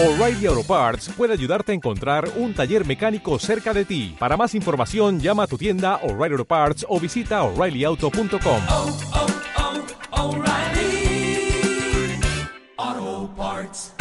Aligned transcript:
O'Reilly 0.00 0.46
Auto 0.46 0.62
Parts 0.62 1.08
puede 1.16 1.32
ayudarte 1.32 1.72
a 1.72 1.74
encontrar 1.74 2.28
un 2.36 2.54
taller 2.54 2.86
mecánico 2.86 3.36
cerca 3.40 3.74
de 3.74 3.84
ti. 3.84 4.14
Para 4.16 4.36
más 4.36 4.54
información, 4.54 5.18
llama 5.18 5.42
a 5.42 5.46
tu 5.48 5.58
tienda 5.58 5.96
O'Reilly 6.04 6.34
Auto 6.34 6.44
Parts 6.44 6.86
o 6.88 7.00
visita 7.00 7.42
oreillyauto.com. 7.42 8.62
oh, 8.68 8.96
oh, 12.76 13.34
Parts. 13.36 13.92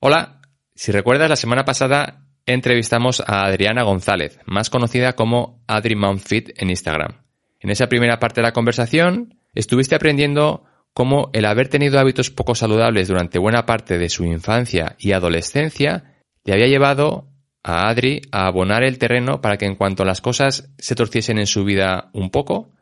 Hola, 0.00 0.40
si 0.74 0.90
recuerdas 0.90 1.30
la 1.30 1.36
semana 1.36 1.64
pasada 1.64 2.24
entrevistamos 2.44 3.20
a 3.24 3.44
Adriana 3.44 3.84
González, 3.84 4.40
más 4.46 4.68
conocida 4.68 5.12
como 5.12 5.62
Adri 5.68 5.96
Fit 6.18 6.60
en 6.60 6.70
Instagram. 6.70 7.22
En 7.60 7.70
esa 7.70 7.88
primera 7.88 8.18
parte 8.18 8.40
de 8.40 8.48
la 8.48 8.52
conversación 8.52 9.38
estuviste 9.54 9.94
aprendiendo 9.94 10.64
cómo 10.98 11.30
el 11.32 11.44
haber 11.44 11.68
tenido 11.68 12.00
hábitos 12.00 12.32
poco 12.32 12.56
saludables 12.56 13.06
durante 13.06 13.38
buena 13.38 13.66
parte 13.66 13.98
de 13.98 14.08
su 14.08 14.24
infancia 14.24 14.96
y 14.98 15.12
adolescencia 15.12 16.24
le 16.42 16.54
había 16.54 16.66
llevado 16.66 17.30
a 17.62 17.88
Adri 17.88 18.22
a 18.32 18.48
abonar 18.48 18.82
el 18.82 18.98
terreno 18.98 19.40
para 19.40 19.58
que 19.58 19.66
en 19.66 19.76
cuanto 19.76 20.04
las 20.04 20.20
cosas 20.20 20.74
se 20.76 20.96
torciesen 20.96 21.38
en 21.38 21.46
su 21.46 21.62
vida 21.62 22.10
un 22.14 22.30
poco, 22.30 22.72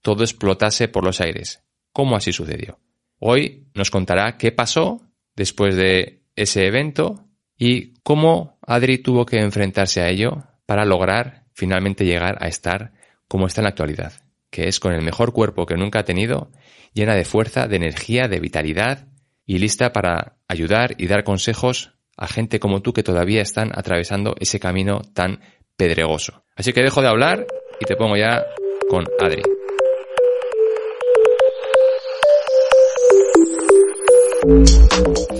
todo 0.00 0.24
explotase 0.24 0.88
por 0.88 1.04
los 1.04 1.20
aires. 1.20 1.64
¿Cómo 1.92 2.16
así 2.16 2.32
sucedió? 2.32 2.78
Hoy 3.18 3.68
nos 3.74 3.90
contará 3.90 4.38
qué 4.38 4.52
pasó 4.52 5.02
después 5.34 5.76
de 5.76 6.22
ese 6.34 6.66
evento 6.66 7.28
y 7.58 7.92
cómo 8.02 8.58
Adri 8.66 8.96
tuvo 8.96 9.26
que 9.26 9.36
enfrentarse 9.36 10.00
a 10.00 10.08
ello 10.08 10.44
para 10.64 10.86
lograr 10.86 11.44
finalmente 11.52 12.06
llegar 12.06 12.38
a 12.40 12.48
estar 12.48 12.94
como 13.28 13.46
está 13.46 13.60
en 13.60 13.64
la 13.64 13.68
actualidad, 13.68 14.14
que 14.50 14.68
es 14.68 14.80
con 14.80 14.92
el 14.92 15.02
mejor 15.02 15.32
cuerpo 15.32 15.66
que 15.66 15.76
nunca 15.76 16.00
ha 16.00 16.04
tenido, 16.04 16.50
llena 16.92 17.14
de 17.14 17.24
fuerza, 17.24 17.66
de 17.66 17.76
energía, 17.76 18.28
de 18.28 18.40
vitalidad 18.40 19.08
y 19.44 19.58
lista 19.58 19.92
para 19.92 20.38
ayudar 20.48 20.94
y 20.98 21.06
dar 21.06 21.24
consejos 21.24 21.92
a 22.16 22.26
gente 22.26 22.58
como 22.58 22.80
tú 22.80 22.92
que 22.92 23.02
todavía 23.02 23.42
están 23.42 23.70
atravesando 23.74 24.34
ese 24.40 24.58
camino 24.58 25.02
tan 25.14 25.40
pedregoso. 25.76 26.44
Así 26.56 26.72
que 26.72 26.82
dejo 26.82 27.02
de 27.02 27.08
hablar 27.08 27.46
y 27.80 27.84
te 27.84 27.96
pongo 27.96 28.16
ya 28.16 28.44
con 28.88 29.04
Adri. 29.20 29.42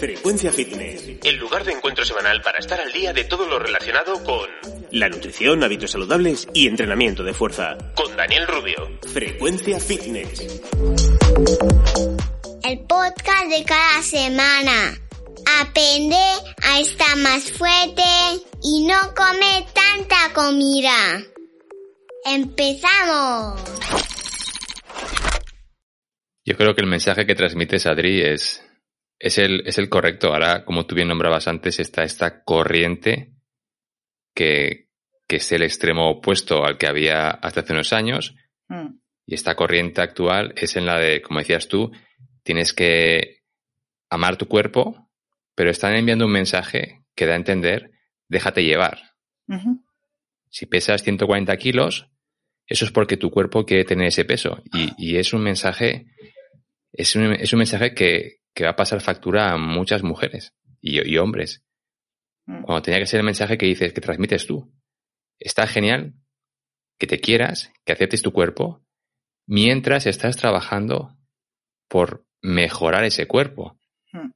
Frecuencia 0.00 0.50
Fitness. 0.50 1.04
El 1.22 1.36
lugar 1.36 1.64
de 1.64 1.72
encuentro 1.72 2.04
semanal 2.04 2.42
para 2.42 2.58
estar 2.58 2.80
al 2.80 2.90
día 2.90 3.12
de 3.12 3.22
todo 3.22 3.46
lo 3.46 3.60
relacionado 3.60 4.24
con... 4.24 4.48
La 4.90 5.08
nutrición, 5.08 5.62
hábitos 5.62 5.92
saludables 5.92 6.48
y 6.52 6.66
entrenamiento 6.66 7.22
de 7.22 7.32
fuerza. 7.32 7.78
Con 7.94 8.16
Daniel 8.16 8.48
Rubio. 8.48 8.98
Frecuencia 9.12 9.78
Fitness. 9.78 10.60
El 12.64 12.80
podcast 12.80 13.48
de 13.48 13.64
cada 13.64 14.02
semana. 14.02 14.98
Aprende 15.60 16.16
a 16.64 16.80
estar 16.80 17.16
más 17.18 17.52
fuerte 17.52 18.02
y 18.64 18.86
no 18.86 18.98
come 19.14 19.66
tanta 19.72 20.32
comida. 20.34 21.22
¡Empezamos! 22.24 23.60
Yo 26.44 26.56
creo 26.56 26.74
que 26.74 26.80
el 26.80 26.88
mensaje 26.88 27.24
que 27.24 27.34
transmites, 27.36 27.86
Adri, 27.86 28.22
es, 28.22 28.66
es, 29.19 29.39
el, 29.39 29.62
es 29.67 29.78
el 29.78 29.89
correcto. 29.89 30.33
Ahora, 30.33 30.64
como 30.64 30.86
tú 30.86 30.95
bien 30.95 31.09
nombrabas 31.09 31.48
antes, 31.48 31.81
está 31.81 32.05
esta 32.05 32.42
corriente 32.42 33.33
que, 34.34 34.89
que 35.27 35.36
es 35.36 35.53
el 35.53 35.62
extremo 35.62 36.11
opuesto 36.11 36.64
al 36.64 36.78
que 36.78 36.86
había 36.86 37.31
hasta 37.31 37.61
hace 37.61 37.72
unos 37.72 37.92
años. 37.92 38.34
Mm. 38.69 38.98
Y 39.27 39.34
esta 39.34 39.56
corriente 39.56 40.00
actual 40.00 40.53
es 40.56 40.77
en 40.77 40.87
la 40.87 40.98
de, 40.98 41.20
como 41.22 41.41
decías 41.41 41.69
tú, 41.69 41.91
tienes 42.42 42.72
que 42.72 43.42
amar 44.09 44.37
tu 44.37 44.47
cuerpo, 44.47 45.11
pero 45.55 45.70
están 45.70 45.97
enviando 45.97 46.27
un 46.27 46.33
mensaje 46.33 47.03
que 47.14 47.27
da 47.27 47.33
a 47.33 47.37
entender, 47.37 47.91
déjate 48.28 48.62
llevar. 48.62 49.00
Si 50.48 50.67
pesas 50.67 51.03
140 51.03 51.56
kilos, 51.56 52.09
eso 52.67 52.84
es 52.84 52.92
porque 52.92 53.17
tu 53.17 53.31
cuerpo 53.31 53.64
quiere 53.64 53.84
tener 53.84 54.09
ese 54.09 54.25
peso. 54.25 54.62
Y, 54.72 54.93
y 54.97 55.16
es 55.16 55.32
un 55.32 55.43
mensaje, 55.43 56.06
es 56.93 57.16
un, 57.16 57.32
es 57.32 57.53
un 57.53 57.59
mensaje 57.59 57.94
que, 57.94 58.41
que 58.56 58.65
va 58.65 58.71
a 58.71 58.77
pasar 58.77 59.03
factura 59.03 59.53
a 59.53 59.59
muchas 59.59 60.03
mujeres 60.03 60.55
y, 60.81 61.06
y 61.06 61.19
hombres. 61.19 61.62
Mm. 62.47 62.62
Cuando 62.62 62.81
tenía 62.81 62.99
que 62.99 63.06
ser 63.06 63.21
el 63.21 63.27
mensaje 63.27 63.59
que 63.59 63.67
dices, 63.67 63.93
que 63.93 64.00
transmites 64.00 64.47
tú. 64.47 64.72
Está 65.39 65.67
genial 65.67 66.15
que 66.99 67.06
te 67.06 67.21
quieras, 67.21 67.71
que 67.84 67.93
aceptes 67.93 68.22
tu 68.22 68.33
cuerpo, 68.33 68.83
mientras 69.47 70.06
estás 70.06 70.39
trabajando 70.39 71.19
por 71.87 72.25
mejorar 72.41 73.05
ese 73.05 73.27
cuerpo. 73.27 73.78
Mm. 74.12 74.31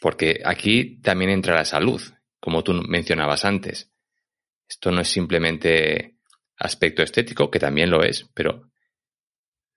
Porque 0.00 0.40
aquí 0.44 1.00
también 1.00 1.32
entra 1.32 1.56
la 1.56 1.64
salud, 1.64 2.00
como 2.38 2.62
tú 2.62 2.74
mencionabas 2.74 3.44
antes. 3.44 3.90
Esto 4.68 4.92
no 4.92 5.00
es 5.00 5.08
simplemente 5.08 6.16
aspecto 6.56 7.02
estético, 7.02 7.50
que 7.50 7.58
también 7.58 7.90
lo 7.90 8.04
es, 8.04 8.30
pero 8.34 8.70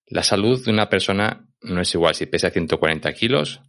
la 0.06 0.22
salud 0.22 0.64
de 0.64 0.72
una 0.72 0.88
persona 0.88 1.50
no 1.62 1.82
es 1.82 1.92
igual 1.96 2.14
si 2.14 2.28
pesa 2.28 2.52
140 2.52 3.12
kilos 3.14 3.64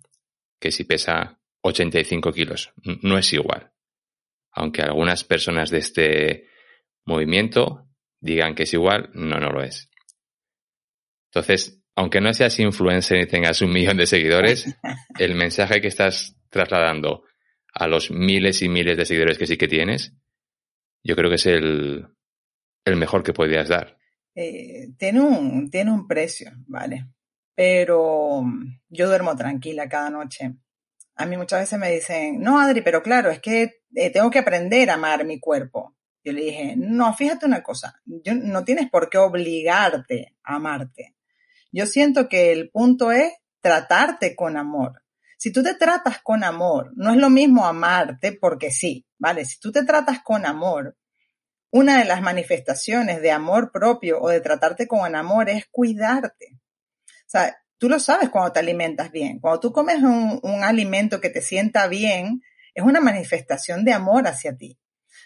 que 0.59 0.71
si 0.71 0.85
pesa 0.85 1.41
85 1.63 2.33
kilos. 2.33 2.73
No 3.03 3.19
es 3.19 3.33
igual. 3.33 3.73
Aunque 4.53 4.83
algunas 4.83 5.25
personas 5.25 5.71
de 5.71 5.79
este 5.79 6.49
movimiento 7.05 7.89
digan 8.21 8.55
que 8.55 8.65
es 8.65 8.75
igual, 8.75 9.11
no, 9.15 9.39
no 9.39 9.51
lo 9.51 9.63
es. 9.63 9.91
Entonces, 11.31 11.83
aunque 11.95 12.21
no 12.21 12.33
seas 12.33 12.59
influencer 12.59 13.21
y 13.21 13.27
tengas 13.27 13.61
un 13.63 13.73
millón 13.73 13.97
de 13.97 14.07
seguidores, 14.07 14.77
el 15.19 15.35
mensaje 15.35 15.81
que 15.81 15.89
estás 15.89 16.37
trasladando 16.49 17.25
a 17.73 17.87
los 17.87 18.11
miles 18.11 18.63
y 18.63 18.69
miles 18.69 18.97
de 18.97 19.05
seguidores 19.05 19.39
que 19.39 19.47
sí 19.47 19.57
que 19.57 19.69
tienes, 19.69 20.15
yo 21.05 21.15
creo 21.15 21.29
que 21.29 21.37
es 21.37 21.47
el, 21.47 22.07
el 22.85 22.97
mejor 22.97 23.23
que 23.23 23.33
podrías 23.33 23.69
dar. 23.69 23.99
Eh, 24.35 24.89
tiene, 24.97 25.21
un, 25.21 25.71
tiene 25.71 25.93
un 25.93 26.07
precio, 26.07 26.53
¿vale? 26.67 27.07
Pero 27.59 28.45
yo 28.89 29.09
duermo 29.09 29.35
tranquila 29.35 29.89
cada 29.89 30.11
noche. 30.11 30.55
A 31.17 31.27
mí 31.27 31.37
muchas 31.37 31.59
veces 31.59 31.77
me 31.77 31.91
dicen, 31.91 32.41
no, 32.41 32.61
Adri, 32.61 32.83
pero 32.83 33.03
claro, 33.03 33.31
es 33.31 33.41
que 33.41 33.83
eh, 33.97 34.11
tengo 34.11 34.31
que 34.31 34.39
aprender 34.39 34.89
a 34.89 34.95
amar 34.95 35.25
mi 35.25 35.41
cuerpo. 35.41 35.97
Yo 36.23 36.33
le 36.33 36.43
dije, 36.43 36.75
no, 36.77 37.13
fíjate 37.15 37.47
una 37.47 37.65
cosa, 37.65 38.01
yo, 38.05 38.37
no 38.37 38.63
tienes 38.63 38.89
por 38.89 39.11
qué 39.11 39.19
obligarte 39.19 40.37
a 40.45 40.55
amarte. 40.55 41.17
Yo 41.73 41.87
siento 41.87 42.29
que 42.29 42.53
el 42.53 42.71
punto 42.71 43.11
es 43.11 43.33
tratarte 43.61 44.37
con 44.37 44.57
amor. 44.57 45.03
Si 45.37 45.53
tú 45.53 45.65
te 45.65 45.75
tratas 45.75 46.23
con 46.23 46.45
amor, 46.45 46.93
no 46.95 47.11
es 47.11 47.17
lo 47.17 47.29
mismo 47.29 47.67
amarte 47.67 48.39
porque 48.41 48.71
sí, 48.71 49.05
¿vale? 49.19 49.45
Si 49.45 49.59
tú 49.59 49.73
te 49.73 49.85
tratas 49.85 50.23
con 50.23 50.47
amor, 50.47 50.97
una 51.73 51.99
de 51.99 52.05
las 52.05 52.23
manifestaciones 52.23 53.21
de 53.21 53.33
amor 53.33 53.73
propio 53.73 54.21
o 54.21 54.29
de 54.29 54.41
tratarte 54.41 54.87
con 54.87 55.17
amor 55.17 55.49
es 55.49 55.67
cuidarte. 55.73 56.61
Sea, 57.29 57.59
tú 57.77 57.91
lo 57.91 58.01
sabes 58.01 58.31
cuando 58.31 58.53
te 58.53 58.61
alimentas 58.61 59.13
bien. 59.13 59.39
Cuando 59.39 59.61
tú 59.61 59.73
comes 59.73 60.03
un, 60.03 60.65
alimento 60.65 61.21
que 61.21 61.29
te 61.29 61.43
sienta 61.43 61.87
bien, 61.87 62.41
es 62.75 62.83
una 62.83 63.01
manifestación 63.01 63.85
de 63.85 63.93
amor 63.93 64.27
hacia 64.27 64.57
ti. 64.57 64.79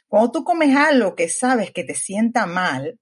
Cuando 0.09 0.33
tú 0.33 0.45
comes 0.45 0.77
algo 0.77 1.15
que 1.15 1.29
sabes 1.29 1.71
que 1.71 1.85
te 1.85 1.95
sienta 1.95 2.45
mal, 2.47 2.99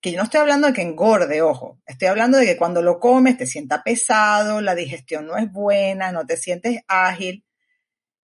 que 0.00 0.12
yo 0.12 0.16
no 0.16 0.24
estoy 0.24 0.40
hablando 0.40 0.68
de 0.68 0.72
que 0.72 0.82
engorde, 0.82 1.42
ojo, 1.42 1.78
estoy 1.84 2.08
hablando 2.08 2.38
de 2.38 2.46
que 2.46 2.56
cuando 2.56 2.80
lo 2.80 2.98
comes 2.98 3.36
te 3.36 3.46
sienta 3.46 3.82
pesado, 3.82 4.62
la 4.62 4.74
digestión 4.74 5.26
no 5.26 5.36
es 5.36 5.52
buena, 5.52 6.10
no 6.10 6.24
te 6.24 6.38
sientes 6.38 6.80
ágil, 6.88 7.44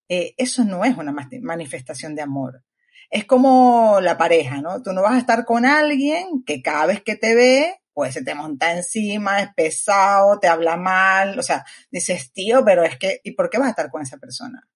eh, 0.08 0.36
eso 0.38 0.64
no 0.64 0.86
es 0.86 0.96
una 0.96 1.14
manifestación 1.42 2.16
de 2.16 2.22
amor. 2.22 2.64
Es 3.10 3.26
como 3.26 4.00
la 4.00 4.18
pareja, 4.18 4.62
¿no? 4.62 4.82
Tú 4.82 4.94
no 4.94 5.02
vas 5.02 5.16
a 5.16 5.20
estar 5.20 5.44
con 5.44 5.66
alguien 5.66 6.44
que 6.46 6.62
cada 6.62 6.86
vez 6.86 7.04
que 7.04 7.16
te 7.16 7.36
ve, 7.36 7.83
pues 7.94 8.14
se 8.14 8.24
te 8.24 8.36
monta 8.36 8.74
encima, 8.76 9.42
es 9.42 9.54
pesado, 9.56 10.40
te 10.40 10.48
habla 10.48 10.78
mal, 10.78 11.38
o 11.38 11.44
sea, 11.44 11.66
dices, 11.92 12.32
tío, 12.32 12.64
pero 12.66 12.84
es 12.84 12.98
que, 12.98 13.22
¿y 13.24 13.32
por 13.32 13.50
qué 13.50 13.58
vas 13.58 13.68
a 13.68 13.72
estar 13.72 13.90
con 13.92 14.02
esa 14.02 14.18
persona? 14.18 14.68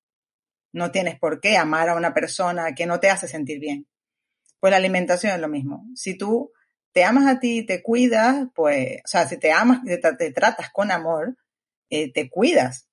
No 0.72 0.92
tienes 0.92 1.20
por 1.20 1.42
qué 1.42 1.58
amar 1.58 1.90
a 1.90 1.96
una 1.96 2.14
persona 2.14 2.76
que 2.76 2.86
no 2.86 3.00
te 3.00 3.10
hace 3.10 3.28
sentir 3.28 3.60
bien. 3.60 3.88
Pues 4.60 4.72
la 4.72 4.78
alimentación 4.78 5.34
es 5.34 5.40
lo 5.40 5.48
mismo. 5.48 5.86
Si 5.96 6.18
tú 6.18 6.52
te 6.92 7.04
amas 7.04 7.28
a 7.28 7.40
ti, 7.40 7.66
te 7.66 7.84
cuidas, 7.84 8.48
pues, 8.56 9.02
o 9.06 9.08
sea, 9.08 9.28
si 9.28 9.38
te 9.38 9.52
amas, 9.52 9.82
te, 9.84 9.98
te 9.98 10.32
tratas 10.32 10.72
con 10.72 10.92
amor, 10.92 11.38
eh, 11.90 12.12
te 12.12 12.30
cuidas 12.30 12.88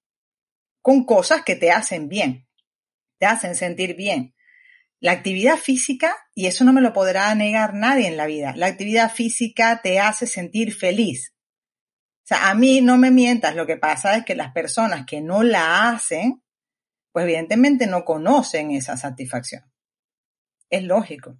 con 0.82 1.04
cosas 1.04 1.42
que 1.42 1.56
te 1.56 1.70
hacen 1.70 2.08
bien, 2.08 2.46
te 3.18 3.26
hacen 3.26 3.54
sentir 3.54 3.96
bien. 3.96 4.33
La 5.04 5.12
actividad 5.12 5.58
física, 5.58 6.16
y 6.34 6.46
eso 6.46 6.64
no 6.64 6.72
me 6.72 6.80
lo 6.80 6.94
podrá 6.94 7.34
negar 7.34 7.74
nadie 7.74 8.08
en 8.08 8.16
la 8.16 8.24
vida, 8.24 8.54
la 8.56 8.68
actividad 8.68 9.12
física 9.12 9.82
te 9.82 10.00
hace 10.00 10.26
sentir 10.26 10.74
feliz. 10.74 11.34
O 11.36 12.26
sea, 12.26 12.48
a 12.48 12.54
mí 12.54 12.80
no 12.80 12.96
me 12.96 13.10
mientas, 13.10 13.54
lo 13.54 13.66
que 13.66 13.76
pasa 13.76 14.16
es 14.16 14.24
que 14.24 14.34
las 14.34 14.54
personas 14.54 15.04
que 15.04 15.20
no 15.20 15.42
la 15.42 15.90
hacen, 15.90 16.42
pues 17.12 17.24
evidentemente 17.24 17.86
no 17.86 18.02
conocen 18.02 18.70
esa 18.70 18.96
satisfacción. 18.96 19.70
Es 20.70 20.82
lógico. 20.84 21.38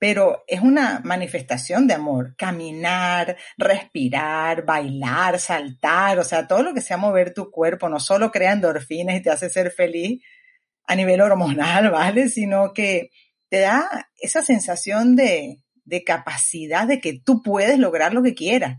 Pero 0.00 0.42
es 0.48 0.60
una 0.60 1.00
manifestación 1.04 1.86
de 1.86 1.94
amor. 1.94 2.34
Caminar, 2.36 3.36
respirar, 3.56 4.64
bailar, 4.64 5.38
saltar, 5.38 6.18
o 6.18 6.24
sea, 6.24 6.48
todo 6.48 6.64
lo 6.64 6.74
que 6.74 6.80
sea 6.80 6.96
mover 6.96 7.32
tu 7.32 7.52
cuerpo, 7.52 7.88
no 7.88 8.00
solo 8.00 8.32
crea 8.32 8.50
endorfinas 8.50 9.14
y 9.14 9.22
te 9.22 9.30
hace 9.30 9.48
ser 9.48 9.70
feliz, 9.70 10.20
a 10.86 10.94
nivel 10.94 11.20
hormonal, 11.20 11.90
¿vale? 11.92 12.28
Sino 12.28 12.72
que 12.72 13.10
te 13.48 13.60
da 13.60 14.10
esa 14.20 14.42
sensación 14.42 15.16
de, 15.16 15.62
de 15.84 16.04
capacidad 16.04 16.86
de 16.86 17.00
que 17.00 17.18
tú 17.18 17.42
puedes 17.42 17.78
lograr 17.78 18.12
lo 18.12 18.22
que 18.22 18.34
quieras. 18.34 18.78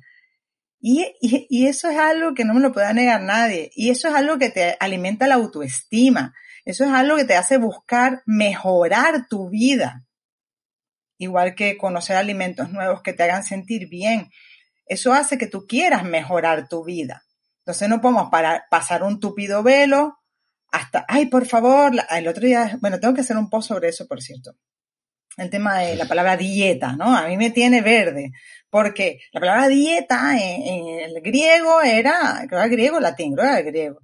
Y, 0.79 1.15
y, 1.21 1.67
eso 1.67 1.89
es 1.89 1.97
algo 1.97 2.35
que 2.35 2.45
no 2.45 2.53
me 2.53 2.59
lo 2.59 2.71
puede 2.71 2.93
negar 2.93 3.21
nadie. 3.21 3.71
Y 3.75 3.89
eso 3.89 4.09
es 4.09 4.13
algo 4.13 4.37
que 4.37 4.49
te 4.49 4.77
alimenta 4.79 5.27
la 5.27 5.35
autoestima. 5.35 6.33
Eso 6.65 6.83
es 6.83 6.91
algo 6.91 7.17
que 7.17 7.25
te 7.25 7.35
hace 7.35 7.57
buscar 7.57 8.21
mejorar 8.25 9.27
tu 9.27 9.49
vida. 9.49 10.05
Igual 11.17 11.55
que 11.55 11.77
conocer 11.77 12.15
alimentos 12.15 12.71
nuevos 12.71 13.01
que 13.01 13.13
te 13.13 13.23
hagan 13.23 13.43
sentir 13.43 13.89
bien. 13.89 14.29
Eso 14.85 15.13
hace 15.13 15.37
que 15.37 15.47
tú 15.47 15.65
quieras 15.67 16.03
mejorar 16.03 16.67
tu 16.69 16.83
vida. 16.83 17.23
Entonces 17.59 17.89
no 17.89 17.99
podemos 17.99 18.29
parar, 18.29 18.65
pasar 18.69 19.03
un 19.03 19.19
tupido 19.19 19.63
velo 19.63 20.19
hasta, 20.71 21.05
ay, 21.07 21.27
por 21.27 21.45
favor, 21.45 21.93
el 22.11 22.27
otro 22.27 22.45
día, 22.45 22.77
bueno, 22.81 22.99
tengo 22.99 23.13
que 23.13 23.21
hacer 23.21 23.37
un 23.37 23.49
post 23.49 23.69
sobre 23.69 23.89
eso, 23.89 24.07
por 24.07 24.21
cierto. 24.21 24.55
El 25.37 25.49
tema 25.49 25.79
de 25.79 25.95
la 25.95 26.05
palabra 26.05 26.35
dieta, 26.35 26.93
¿no? 26.93 27.15
A 27.15 27.27
mí 27.27 27.37
me 27.37 27.51
tiene 27.51 27.81
verde, 27.81 28.31
porque 28.69 29.19
la 29.31 29.39
palabra 29.39 29.67
dieta 29.67 30.35
en, 30.37 30.99
el 30.99 31.21
griego 31.21 31.81
era, 31.81 32.45
creo 32.47 32.49
que 32.49 32.55
era 32.55 32.67
griego 32.67 32.99
latín, 32.99 33.35
creo 33.35 33.45
que 33.45 33.51
era 33.51 33.61
griego. 33.61 33.99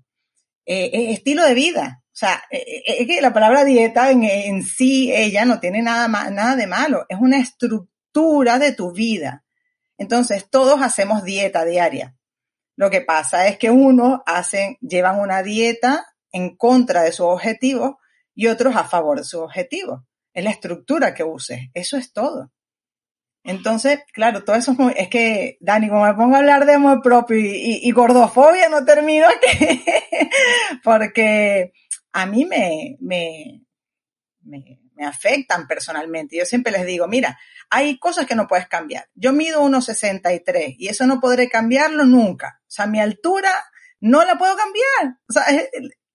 Eh, 0.66 0.92
eh, 0.94 1.12
estilo 1.12 1.44
de 1.44 1.54
vida. 1.54 2.04
O 2.14 2.16
sea, 2.16 2.44
eh, 2.52 2.64
eh, 2.68 2.96
es 3.00 3.08
que 3.08 3.22
la 3.22 3.34
palabra 3.34 3.66
dieta 3.66 4.12
en, 4.12 4.64
sí, 4.64 5.12
ella 5.12 5.46
no 5.46 5.60
tiene 5.60 5.82
nada, 5.82 6.08
nada 6.08 6.56
de 6.56 6.68
malo, 6.68 7.08
es 7.10 7.18
una 7.20 7.40
estructura 7.40 8.60
de 8.60 8.72
tu 8.74 8.92
vida. 8.92 9.44
Entonces, 9.98 10.48
todos 10.52 10.82
hacemos 10.84 11.24
dieta 11.24 11.66
diaria. 11.66 12.16
Lo 12.76 12.92
que 12.92 13.02
pasa 13.02 13.48
es 13.48 13.58
que 13.58 13.72
unos 13.72 14.20
hacen, 14.28 14.78
llevan 14.82 15.20
una 15.20 15.42
dieta 15.42 16.06
en 16.34 16.58
contra 16.58 17.04
de 17.04 17.14
su 17.14 17.26
objetivo 17.26 18.00
y 18.36 18.48
otros 18.48 18.76
a 18.76 18.84
favor 18.84 19.20
de 19.20 19.24
su 19.24 19.40
objetivo. 19.40 20.06
Es 20.34 20.44
la 20.44 20.50
estructura 20.50 21.14
que 21.14 21.24
uses. 21.24 21.70
Eso 21.74 21.96
es 21.96 22.12
todo. 22.12 22.52
Entonces, 23.46 24.00
claro, 24.14 24.44
todo 24.44 24.56
eso 24.56 24.72
es 24.72 24.80
muy, 24.80 24.94
es 24.96 25.10
que, 25.10 25.58
Dani, 25.60 25.90
como 25.90 26.06
me 26.06 26.14
pongo 26.14 26.36
a 26.36 26.40
hablar 26.40 26.66
de 26.66 26.74
amor 26.74 27.02
propio 27.02 27.38
y, 27.38 27.92
gordofobia, 27.92 28.70
no 28.70 28.86
termino 28.86 29.28
aquí, 29.28 29.84
porque 30.84 31.74
a 32.14 32.26
mí 32.26 32.46
me, 32.46 32.96
me, 33.02 33.66
me, 34.44 34.80
me, 34.96 35.06
afectan 35.06 35.68
personalmente. 35.68 36.38
Yo 36.38 36.46
siempre 36.46 36.72
les 36.72 36.86
digo, 36.86 37.06
mira, 37.10 37.38
hay 37.70 38.00
cosas 38.00 38.26
que 38.26 38.36
no 38.36 38.48
puedes 38.48 38.68
cambiar. 38.70 39.10
Yo 39.14 39.34
mido 39.34 39.62
1,63 39.62 40.76
y 40.78 40.88
eso 40.88 41.06
no 41.06 41.20
podré 41.20 41.50
cambiarlo 41.50 42.06
nunca. 42.06 42.62
O 42.62 42.72
sea, 42.72 42.86
mi 42.86 43.02
altura 43.02 43.52
no 44.00 44.24
la 44.24 44.38
puedo 44.38 44.56
cambiar. 44.56 45.18
O 45.28 45.34
sea, 45.34 45.44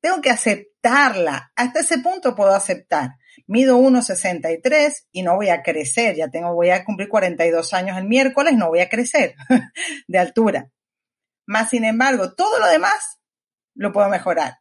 tengo 0.00 0.20
que 0.20 0.30
aceptarla. 0.30 1.52
Hasta 1.56 1.80
ese 1.80 1.98
punto 1.98 2.34
puedo 2.34 2.54
aceptar. 2.54 3.10
Mido 3.46 3.78
1,63 3.78 5.06
y 5.12 5.22
no 5.22 5.36
voy 5.36 5.48
a 5.48 5.62
crecer. 5.62 6.16
Ya 6.16 6.28
tengo, 6.28 6.54
voy 6.54 6.70
a 6.70 6.84
cumplir 6.84 7.08
42 7.08 7.72
años 7.74 7.96
el 7.96 8.04
miércoles, 8.04 8.54
no 8.54 8.68
voy 8.68 8.80
a 8.80 8.88
crecer 8.88 9.34
de 10.08 10.18
altura. 10.18 10.70
Más 11.46 11.70
sin 11.70 11.84
embargo, 11.84 12.34
todo 12.34 12.58
lo 12.58 12.66
demás 12.66 13.18
lo 13.74 13.92
puedo 13.92 14.08
mejorar. 14.08 14.58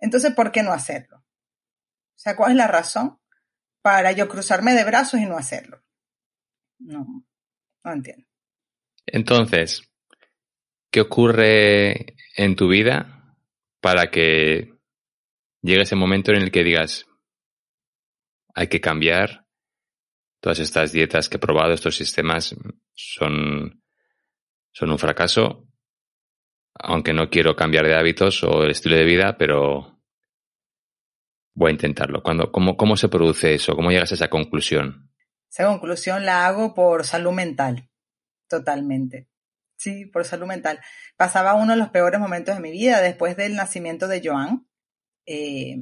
Entonces, 0.00 0.32
¿por 0.32 0.52
qué 0.52 0.62
no 0.62 0.72
hacerlo? 0.72 1.18
O 1.18 2.20
sea, 2.20 2.36
¿cuál 2.36 2.52
es 2.52 2.56
la 2.56 2.68
razón 2.68 3.18
para 3.82 4.12
yo 4.12 4.28
cruzarme 4.28 4.74
de 4.74 4.84
brazos 4.84 5.20
y 5.20 5.26
no 5.26 5.36
hacerlo? 5.36 5.82
No, 6.78 7.24
no 7.84 7.92
entiendo. 7.92 8.26
Entonces, 9.06 9.82
¿qué 10.90 11.00
ocurre 11.00 12.16
en 12.36 12.54
tu 12.54 12.68
vida 12.68 13.17
para 13.80 14.10
que 14.10 14.72
llegue 15.62 15.82
ese 15.82 15.96
momento 15.96 16.32
en 16.32 16.42
el 16.42 16.50
que 16.50 16.64
digas, 16.64 17.06
hay 18.54 18.68
que 18.68 18.80
cambiar, 18.80 19.46
todas 20.40 20.58
estas 20.58 20.92
dietas 20.92 21.28
que 21.28 21.36
he 21.36 21.40
probado, 21.40 21.72
estos 21.72 21.96
sistemas 21.96 22.56
son, 22.94 23.82
son 24.72 24.90
un 24.90 24.98
fracaso, 24.98 25.68
aunque 26.74 27.12
no 27.12 27.28
quiero 27.28 27.56
cambiar 27.56 27.86
de 27.86 27.96
hábitos 27.96 28.42
o 28.44 28.64
el 28.64 28.70
estilo 28.70 28.96
de 28.96 29.04
vida, 29.04 29.36
pero 29.36 30.00
voy 31.54 31.70
a 31.70 31.72
intentarlo. 31.72 32.22
¿Cuándo, 32.22 32.52
cómo, 32.52 32.76
¿Cómo 32.76 32.96
se 32.96 33.08
produce 33.08 33.54
eso? 33.54 33.74
¿Cómo 33.74 33.90
llegas 33.90 34.12
a 34.12 34.14
esa 34.14 34.28
conclusión? 34.28 35.10
Esa 35.50 35.66
conclusión 35.66 36.24
la 36.24 36.46
hago 36.46 36.74
por 36.74 37.04
salud 37.04 37.32
mental, 37.32 37.88
totalmente. 38.48 39.28
Sí, 39.78 40.04
por 40.04 40.26
salud 40.26 40.46
mental. 40.46 40.80
Pasaba 41.16 41.54
uno 41.54 41.72
de 41.72 41.78
los 41.78 41.88
peores 41.88 42.20
momentos 42.20 42.54
de 42.54 42.60
mi 42.60 42.70
vida 42.70 43.00
después 43.00 43.36
del 43.36 43.54
nacimiento 43.54 44.08
de 44.08 44.20
Joan. 44.22 44.66
Eh, 45.24 45.78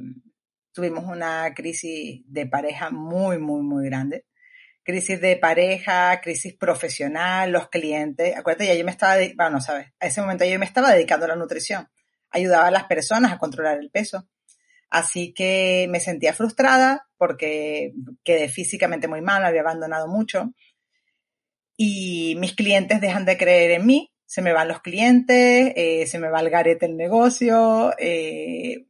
tuvimos 0.73 1.05
una 1.05 1.53
crisis 1.55 2.23
de 2.27 2.47
pareja 2.47 2.91
muy, 2.91 3.39
muy, 3.39 3.63
muy 3.63 3.87
grande 3.87 4.25
crisis 4.87 5.21
de 5.21 5.37
pareja, 5.37 6.21
crisis 6.21 6.55
profesional, 6.55 7.51
los 7.51 7.69
clientes. 7.69 8.37
Acuérdate, 8.37 8.69
ya 8.69 8.75
yo 8.75 8.85
me 8.85 8.93
estaba, 8.93 9.17
bueno, 9.35 9.61
sabes, 9.61 9.89
a 9.99 10.07
ese 10.07 10.21
momento 10.21 10.45
yo 10.45 10.61
me 10.61 10.65
estaba 10.65 10.93
dedicando 10.93 11.27
a 11.27 11.31
la 11.31 11.37
nutrición. 11.37 11.89
Ayudaba 12.31 12.69
a 12.69 12.71
las 12.71 12.85
personas 12.85 13.33
a 13.33 13.39
controlar 13.39 13.79
el 13.79 13.91
peso. 13.91 14.29
Así 14.89 15.35
que 15.35 15.89
me 15.91 15.99
sentía 15.99 16.33
frustrada 16.33 17.09
porque 17.19 17.95
quedé 18.23 18.49
físicamente 18.49 19.09
muy 19.09 19.23
mal, 19.23 19.45
había 19.45 19.63
abandonado 19.63 20.07
mucho. 20.07 20.53
Y 21.77 22.37
mis 22.39 22.55
clientes 22.55 23.01
dejan 23.01 23.25
de 23.25 23.37
creer 23.37 23.73
en 23.73 23.87
mí, 23.87 24.13
se 24.25 24.43
me 24.43 24.53
van 24.53 24.69
los 24.69 24.81
clientes, 24.81 25.73
eh, 25.77 26.07
se 26.07 26.19
me 26.19 26.29
va 26.29 26.41
el 26.41 26.51
garete 26.51 26.87
el 26.87 26.97
negocio, 26.97 27.93
eh, 27.99 28.87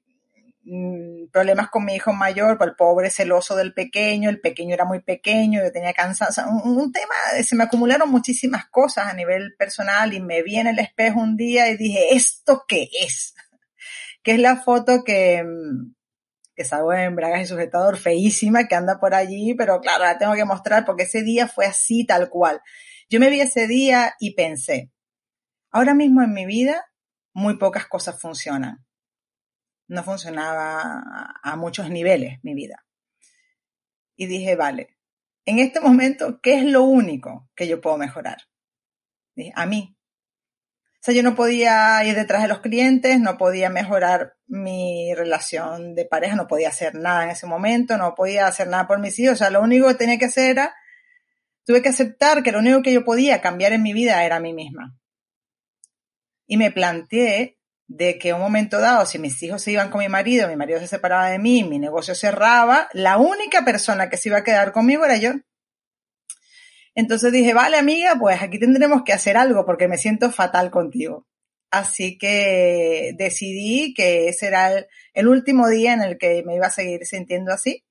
Mm, 0.69 1.29
problemas 1.31 1.69
con 1.71 1.85
mi 1.85 1.94
hijo 1.94 2.12
mayor, 2.12 2.59
por 2.59 2.69
el 2.69 2.75
pobre 2.75 3.09
celoso 3.09 3.55
del 3.55 3.73
pequeño, 3.73 4.29
el 4.29 4.41
pequeño 4.41 4.75
era 4.75 4.85
muy 4.85 5.00
pequeño, 5.00 5.62
yo 5.62 5.71
tenía 5.71 5.93
cansancio, 5.93 6.43
un, 6.49 6.77
un, 6.77 6.93
tema, 6.93 7.15
se 7.44 7.55
me 7.55 7.62
acumularon 7.65 8.11
muchísimas 8.11 8.67
cosas 8.67 9.06
a 9.06 9.15
nivel 9.15 9.55
personal 9.56 10.12
y 10.12 10.21
me 10.21 10.43
vi 10.43 10.56
en 10.56 10.67
el 10.67 10.81
espejo 10.81 11.21
un 11.21 11.37
día 11.37 11.71
y 11.71 11.77
dije, 11.77 12.17
¿esto 12.17 12.65
qué 12.67 12.89
es? 13.00 13.35
que 14.25 14.32
es 14.32 14.41
la 14.41 14.56
foto 14.56 15.05
que, 15.05 15.44
mm, 15.44 15.94
que 16.56 16.64
salgo 16.64 16.93
en 16.93 17.14
bragas 17.14 17.43
y 17.43 17.47
sujetador 17.47 17.99
feísima 17.99 18.67
que 18.67 18.75
anda 18.75 18.99
por 18.99 19.14
allí, 19.14 19.55
pero 19.55 19.81
claro, 19.81 20.05
la 20.05 20.19
tengo 20.19 20.35
que 20.35 20.44
mostrar 20.44 20.85
porque 20.85 21.05
ese 21.05 21.23
día 21.23 21.47
fue 21.47 21.67
así 21.67 22.05
tal 22.05 22.31
cual. 22.31 22.61
Yo 23.08 23.20
me 23.20 23.31
vi 23.31 23.41
ese 23.41 23.69
día 23.69 24.14
y 24.19 24.35
pensé, 24.35 24.91
ahora 25.70 25.94
mismo 25.94 26.23
en 26.23 26.32
mi 26.32 26.47
vida 26.47 26.85
muy 27.32 27.58
pocas 27.58 27.87
cosas 27.87 28.20
funcionan 28.20 28.87
no 29.88 30.03
funcionaba 30.03 31.35
a 31.43 31.56
muchos 31.56 31.91
niveles 31.91 32.38
mi 32.43 32.55
vida. 32.55 32.85
Y 34.17 34.27
dije, 34.27 34.56
vale, 34.56 34.96
en 35.44 35.58
este 35.58 35.81
momento, 35.81 36.41
¿qué 36.41 36.55
es 36.55 36.65
lo 36.65 36.82
único 36.82 37.48
que 37.55 37.69
yo 37.69 37.81
puedo 37.81 37.98
mejorar? 37.98 38.39
A 39.55 39.67
mí. 39.67 39.95
Sea, 41.06 41.15
yo 41.15 41.22
no 41.22 41.36
podía 41.36 42.03
ir 42.05 42.17
detrás 42.17 42.43
de 42.43 42.48
los 42.48 42.58
clientes, 42.58 43.20
no 43.20 43.39
podía 43.39 43.70
mejorar 43.70 44.34
mi 44.48 45.15
relación 45.15 45.94
de 45.94 46.05
pareja, 46.05 46.34
no 46.34 46.48
podía 46.48 46.69
hacer 46.69 46.96
nada 46.96 47.22
en 47.22 47.31
ese 47.31 47.46
momento, 47.46 47.96
no 47.96 48.17
podía 48.17 48.48
hacer 48.48 48.67
nada 48.67 48.89
por 48.89 48.98
mis 48.98 49.17
hijos. 49.20 49.34
O 49.34 49.36
sea, 49.36 49.51
lo 49.51 49.63
único 49.63 49.86
que 49.86 49.94
tenía 49.94 50.19
que 50.19 50.25
hacer 50.25 50.51
era, 50.51 50.75
tuve 51.65 51.81
que 51.81 51.91
aceptar 51.91 52.43
que 52.43 52.51
lo 52.51 52.58
único 52.58 52.82
que 52.82 52.93
yo 52.93 53.05
podía 53.05 53.41
cambiar 53.41 53.72
en 53.72 53.84
mi 53.84 53.93
vida 53.93 54.25
era 54.25 54.34
a 54.34 54.41
mí 54.41 54.53
misma. 54.53 54.98
Y 56.44 56.56
me 56.56 56.72
planteé 56.72 57.60
de 57.86 58.19
que 58.19 58.32
un 58.32 58.41
momento 58.41 58.81
dado, 58.81 59.06
si 59.06 59.20
mis 59.20 59.41
hijos 59.44 59.63
se 59.63 59.70
iban 59.70 59.91
con 59.91 60.01
mi 60.01 60.08
marido, 60.08 60.48
mi 60.48 60.56
marido 60.56 60.81
se 60.81 60.89
separaba 60.89 61.29
de 61.29 61.39
mí, 61.39 61.63
mi 61.63 61.79
negocio 61.79 62.17
cerraba, 62.17 62.89
la 62.93 63.17
única 63.19 63.65
persona 63.65 64.10
que 64.10 64.17
se 64.17 64.31
iba 64.31 64.39
a 64.39 64.44
quedar 64.44 64.72
conmigo 64.72 65.05
era 65.05 65.19
yo. 65.19 65.34
Entonces 66.96 67.31
dije, 67.31 67.53
vale 67.53 67.76
amiga, 67.76 68.17
pues 68.19 68.43
aquí 68.43 68.58
tendremos 68.58 69.03
que 69.05 69.12
hacer 69.12 69.36
algo 69.36 69.67
porque 69.67 69.86
me 69.86 69.98
siento 69.98 70.32
fatal 70.32 70.70
contigo. 70.70 71.26
Así 71.70 72.17
que 72.17 73.12
decidí 73.19 73.93
que 73.94 74.29
ese 74.29 74.46
era 74.46 74.70
el, 75.12 75.29
último 75.29 75.69
día 75.69 75.93
en 75.93 76.00
el 76.00 76.17
que 76.17 76.43
me 76.44 76.56
iba 76.56 76.69
a 76.69 76.70
seguir 76.70 77.05
sintiendo 77.05 77.53
así. 77.53 77.84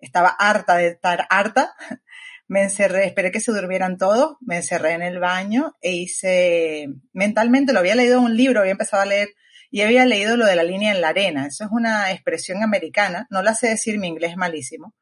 Estaba 0.00 0.30
harta 0.30 0.76
de 0.76 0.88
estar 0.88 1.26
harta 1.30 1.74
me 2.48 2.62
encerré, 2.62 3.06
esperé 3.06 3.30
que 3.30 3.40
se 3.40 3.52
durmieran 3.52 3.96
todos, 3.96 4.38
me 4.40 4.56
encerré 4.56 4.92
en 4.94 5.02
el 5.02 5.20
baño 5.20 5.76
e 5.80 5.92
hice, 5.92 6.88
mentalmente 7.12 7.72
lo 7.72 7.78
había 7.78 7.94
leído 7.94 8.18
en 8.18 8.24
un 8.24 8.36
libro, 8.36 8.60
había 8.60 8.72
empezado 8.72 9.02
a 9.02 9.06
leer 9.06 9.28
y 9.70 9.82
había 9.82 10.06
leído 10.06 10.36
lo 10.36 10.46
de 10.46 10.56
la 10.56 10.62
línea 10.64 10.92
en 10.92 11.00
la 11.00 11.10
arena. 11.10 11.46
Eso 11.46 11.64
es 11.64 11.70
una 11.70 12.10
expresión 12.10 12.62
americana, 12.62 13.28
no 13.30 13.42
la 13.42 13.54
sé 13.54 13.68
decir, 13.68 13.98
mi 13.98 14.08
inglés 14.08 14.32
es 14.32 14.36
malísimo, 14.36 14.94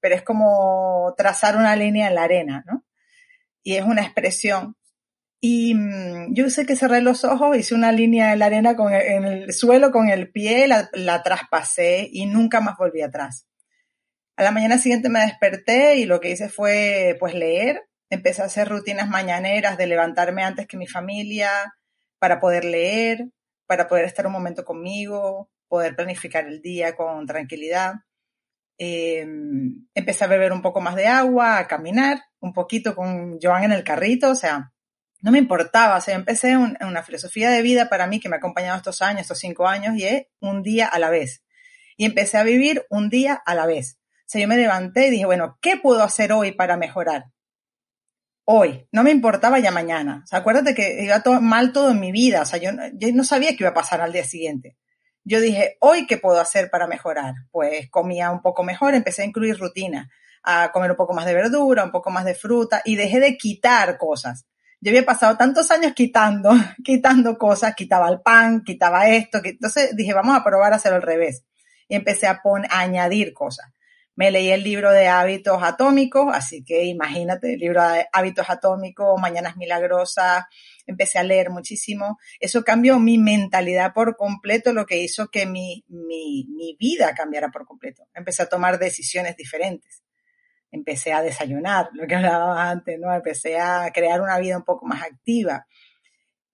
pero 0.00 0.16
es 0.16 0.22
como 0.22 1.14
trazar 1.16 1.56
una 1.56 1.76
línea 1.76 2.08
en 2.08 2.14
la 2.16 2.24
arena, 2.24 2.64
¿no? 2.66 2.84
Y 3.62 3.76
es 3.76 3.84
una 3.84 4.02
expresión. 4.02 4.76
Y 5.40 5.74
mmm, 5.74 6.34
yo 6.34 6.50
sé 6.50 6.66
que 6.66 6.76
cerré 6.76 7.00
los 7.00 7.24
ojos, 7.24 7.56
hice 7.56 7.74
una 7.74 7.92
línea 7.92 8.32
en 8.32 8.40
la 8.40 8.46
arena 8.46 8.76
con 8.76 8.92
el, 8.92 9.02
en 9.02 9.24
el 9.24 9.52
suelo 9.52 9.90
con 9.90 10.08
el 10.08 10.30
pie, 10.30 10.68
la, 10.68 10.90
la 10.92 11.22
traspasé 11.22 12.08
y 12.12 12.26
nunca 12.26 12.60
más 12.60 12.76
volví 12.76 13.00
atrás. 13.00 13.46
A 14.36 14.42
la 14.42 14.52
mañana 14.52 14.78
siguiente 14.78 15.08
me 15.08 15.20
desperté 15.20 15.96
y 15.96 16.06
lo 16.06 16.20
que 16.20 16.30
hice 16.30 16.48
fue 16.48 17.16
pues 17.20 17.34
leer. 17.34 17.86
Empecé 18.10 18.42
a 18.42 18.46
hacer 18.46 18.68
rutinas 18.68 19.08
mañaneras 19.08 19.78
de 19.78 19.86
levantarme 19.86 20.42
antes 20.42 20.66
que 20.66 20.76
mi 20.76 20.86
familia 20.86 21.50
para 22.18 22.40
poder 22.40 22.64
leer, 22.64 23.28
para 23.66 23.86
poder 23.86 24.04
estar 24.04 24.26
un 24.26 24.32
momento 24.32 24.64
conmigo, 24.64 25.50
poder 25.68 25.94
planificar 25.94 26.46
el 26.46 26.60
día 26.60 26.96
con 26.96 27.26
tranquilidad. 27.26 27.94
Eh, 28.82 29.26
empecé 29.94 30.24
a 30.24 30.26
beber 30.26 30.54
un 30.54 30.62
poco 30.62 30.80
más 30.80 30.96
de 30.96 31.06
agua, 31.06 31.58
a 31.58 31.68
caminar 31.68 32.22
un 32.38 32.54
poquito 32.54 32.94
con 32.96 33.38
Joan 33.38 33.64
en 33.64 33.72
el 33.72 33.84
carrito, 33.84 34.30
o 34.30 34.34
sea, 34.34 34.72
no 35.20 35.30
me 35.30 35.38
importaba, 35.38 35.98
o 35.98 36.00
sea, 36.00 36.14
empecé 36.14 36.56
una 36.56 37.02
filosofía 37.02 37.50
de 37.50 37.60
vida 37.60 37.90
para 37.90 38.06
mí 38.06 38.20
que 38.20 38.30
me 38.30 38.36
ha 38.36 38.38
acompañado 38.38 38.78
estos 38.78 39.02
años, 39.02 39.20
estos 39.20 39.38
cinco 39.38 39.68
años, 39.68 39.96
y 39.96 40.04
es 40.04 40.28
un 40.40 40.62
día 40.62 40.86
a 40.86 40.98
la 40.98 41.10
vez. 41.10 41.44
Y 41.98 42.06
empecé 42.06 42.38
a 42.38 42.42
vivir 42.42 42.86
un 42.88 43.10
día 43.10 43.34
a 43.34 43.54
la 43.54 43.66
vez. 43.66 43.98
O 44.00 44.24
sea, 44.24 44.40
yo 44.40 44.48
me 44.48 44.56
levanté 44.56 45.08
y 45.08 45.10
dije, 45.10 45.26
bueno, 45.26 45.58
¿qué 45.60 45.76
puedo 45.76 46.02
hacer 46.02 46.32
hoy 46.32 46.52
para 46.52 46.78
mejorar? 46.78 47.24
Hoy, 48.46 48.88
no 48.92 49.02
me 49.02 49.10
importaba 49.10 49.58
ya 49.58 49.70
mañana. 49.70 50.22
O 50.24 50.26
sea, 50.26 50.38
acuérdate 50.38 50.74
que 50.74 51.04
iba 51.04 51.22
todo, 51.22 51.42
mal 51.42 51.74
todo 51.74 51.90
en 51.90 52.00
mi 52.00 52.12
vida, 52.12 52.40
o 52.40 52.46
sea, 52.46 52.58
yo, 52.58 52.70
yo 52.94 53.08
no 53.12 53.24
sabía 53.24 53.50
qué 53.50 53.64
iba 53.64 53.70
a 53.70 53.74
pasar 53.74 54.00
al 54.00 54.14
día 54.14 54.24
siguiente. 54.24 54.78
Yo 55.24 55.40
dije, 55.40 55.76
¿hoy 55.80 56.06
qué 56.06 56.16
puedo 56.16 56.40
hacer 56.40 56.70
para 56.70 56.86
mejorar? 56.86 57.34
Pues 57.50 57.90
comía 57.90 58.30
un 58.30 58.42
poco 58.42 58.62
mejor, 58.62 58.94
empecé 58.94 59.22
a 59.22 59.26
incluir 59.26 59.58
rutina, 59.58 60.10
a 60.42 60.72
comer 60.72 60.92
un 60.92 60.96
poco 60.96 61.14
más 61.14 61.26
de 61.26 61.34
verdura, 61.34 61.84
un 61.84 61.92
poco 61.92 62.10
más 62.10 62.24
de 62.24 62.34
fruta 62.34 62.82
y 62.84 62.96
dejé 62.96 63.20
de 63.20 63.36
quitar 63.36 63.98
cosas 63.98 64.46
yo 64.82 64.90
había 64.90 65.04
pasado 65.04 65.36
tantos 65.36 65.70
años 65.70 65.92
quitando, 65.94 66.50
quitando 66.84 67.36
cosas, 67.36 67.74
quitaba 67.74 68.08
el 68.08 68.20
pan, 68.22 68.62
quitaba 68.64 69.08
esto, 69.08 69.40
entonces 69.44 69.94
dije, 69.94 70.14
vamos 70.14 70.36
a 70.36 70.42
probar 70.42 70.72
a 70.72 70.76
hacer 70.76 70.92
al 70.94 71.02
revés. 71.02 71.44
Y 71.88 71.96
empecé 71.96 72.26
a, 72.26 72.40
poner, 72.40 72.70
a 72.72 72.80
añadir 72.80 73.34
cosas. 73.34 73.66
Me 74.14 74.30
leí 74.30 74.50
el 74.50 74.62
libro 74.62 74.90
de 74.90 75.08
hábitos 75.08 75.62
atómicos, 75.62 76.28
así 76.32 76.64
que 76.64 76.84
imagínate, 76.84 77.54
el 77.54 77.60
libro 77.60 77.86
de 77.88 78.06
hábitos 78.12 78.48
atómicos, 78.48 79.20
Mañanas 79.20 79.56
Milagrosas, 79.56 80.44
empecé 80.86 81.18
a 81.18 81.22
leer 81.22 81.50
muchísimo. 81.50 82.18
Eso 82.38 82.64
cambió 82.64 82.98
mi 82.98 83.18
mentalidad 83.18 83.92
por 83.92 84.16
completo, 84.16 84.72
lo 84.72 84.86
que 84.86 84.98
hizo 84.98 85.28
que 85.28 85.46
mi, 85.46 85.84
mi, 85.88 86.46
mi 86.48 86.76
vida 86.78 87.14
cambiara 87.14 87.50
por 87.50 87.66
completo. 87.66 88.06
Empecé 88.14 88.42
a 88.42 88.48
tomar 88.48 88.78
decisiones 88.78 89.36
diferentes 89.36 90.02
empecé 90.72 91.12
a 91.12 91.22
desayunar, 91.22 91.90
lo 91.92 92.06
que 92.06 92.14
hablaba 92.16 92.70
antes, 92.70 92.98
¿no? 92.98 93.12
Empecé 93.14 93.58
a 93.58 93.90
crear 93.92 94.20
una 94.20 94.38
vida 94.38 94.56
un 94.56 94.64
poco 94.64 94.86
más 94.86 95.02
activa. 95.02 95.66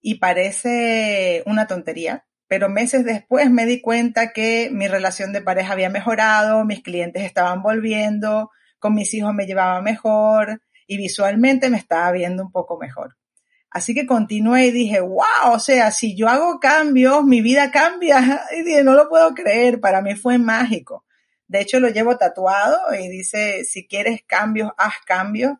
Y 0.01 0.17
parece 0.17 1.43
una 1.47 1.67
tontería, 1.67 2.27
pero 2.47 2.69
meses 2.69 3.05
después 3.05 3.51
me 3.51 3.67
di 3.67 3.81
cuenta 3.81 4.33
que 4.33 4.71
mi 4.73 4.87
relación 4.87 5.33
de 5.33 5.43
pareja 5.43 5.73
había 5.73 5.91
mejorado, 5.91 6.65
mis 6.65 6.83
clientes 6.83 7.25
estaban 7.25 7.63
volviendo, 7.63 8.51
con 8.79 8.95
mis 8.95 9.13
hijos 9.15 9.35
me 9.35 9.47
llevaba 9.47 9.83
mejor 9.83 10.63
y 10.87 10.97
visualmente 10.97 11.71
me 11.71 11.79
estaba 11.79 12.13
viendo 12.13 12.45
un 12.45 12.53
poco 12.53 12.79
mejor. 12.79 13.17
Así 13.77 13.93
que 13.93 14.07
continué 14.07 14.69
y 14.69 14.71
dije, 14.71 15.01
wow, 15.01 15.53
o 15.53 15.59
sea, 15.59 15.91
si 15.91 16.17
yo 16.17 16.29
hago 16.29 16.59
cambios, 16.59 17.23
mi 17.25 17.43
vida 17.43 17.71
cambia. 17.71 18.43
Y 18.57 18.63
dije, 18.63 18.83
no 18.83 18.95
lo 18.95 19.07
puedo 19.07 19.35
creer, 19.35 19.81
para 19.81 20.01
mí 20.01 20.15
fue 20.15 20.39
mágico. 20.39 21.05
De 21.47 21.61
hecho, 21.61 21.79
lo 21.79 21.91
llevo 21.91 22.17
tatuado 22.17 22.95
y 22.95 23.07
dice, 23.09 23.67
si 23.67 23.87
quieres 23.87 24.23
cambios, 24.27 24.73
haz 24.79 24.95
cambios. 25.05 25.59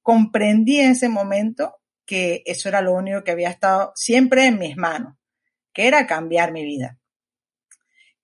Comprendí 0.00 0.80
en 0.80 0.92
ese 0.92 1.10
momento 1.10 1.74
que 2.06 2.42
eso 2.46 2.70
era 2.70 2.80
lo 2.80 2.94
único 2.94 3.22
que 3.22 3.32
había 3.32 3.50
estado 3.50 3.92
siempre 3.94 4.46
en 4.46 4.58
mis 4.58 4.78
manos, 4.78 5.18
que 5.74 5.88
era 5.88 6.06
cambiar 6.06 6.52
mi 6.52 6.64
vida. 6.64 6.98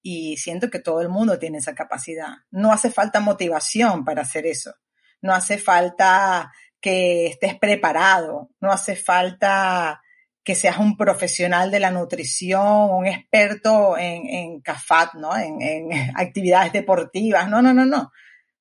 Y 0.01 0.39
siento 0.39 0.71
que 0.71 0.79
todo 0.79 1.03
el 1.03 1.11
mundo 1.11 1.39
tiene 1.39 1.59
esa 1.59 1.75
capacidad. 1.75 2.33
No 2.51 2.73
hace 2.73 2.91
falta 2.91 3.21
motivación 3.21 4.07
para 4.07 4.23
hacer 4.23 4.47
eso. 4.47 4.73
No 5.21 5.35
hace 5.35 5.59
falta 5.59 6.51
que 6.85 7.29
estés 7.29 7.59
preparado. 7.59 8.51
No 8.61 8.71
hace 8.71 8.95
falta 8.95 10.03
que 10.45 10.55
seas 10.55 10.77
un 10.77 10.99
profesional 10.99 11.71
de 11.71 11.81
la 11.81 11.91
nutrición, 11.91 12.91
un 12.91 13.07
experto 13.07 13.97
en, 13.97 14.27
en 14.27 14.61
CAFAT, 14.61 15.15
¿no? 15.15 15.35
En, 15.35 15.63
en, 15.63 15.91
actividades 16.15 16.75
deportivas. 16.75 17.49
No, 17.49 17.63
no, 17.63 17.73
no, 17.73 17.87
no. 17.87 18.13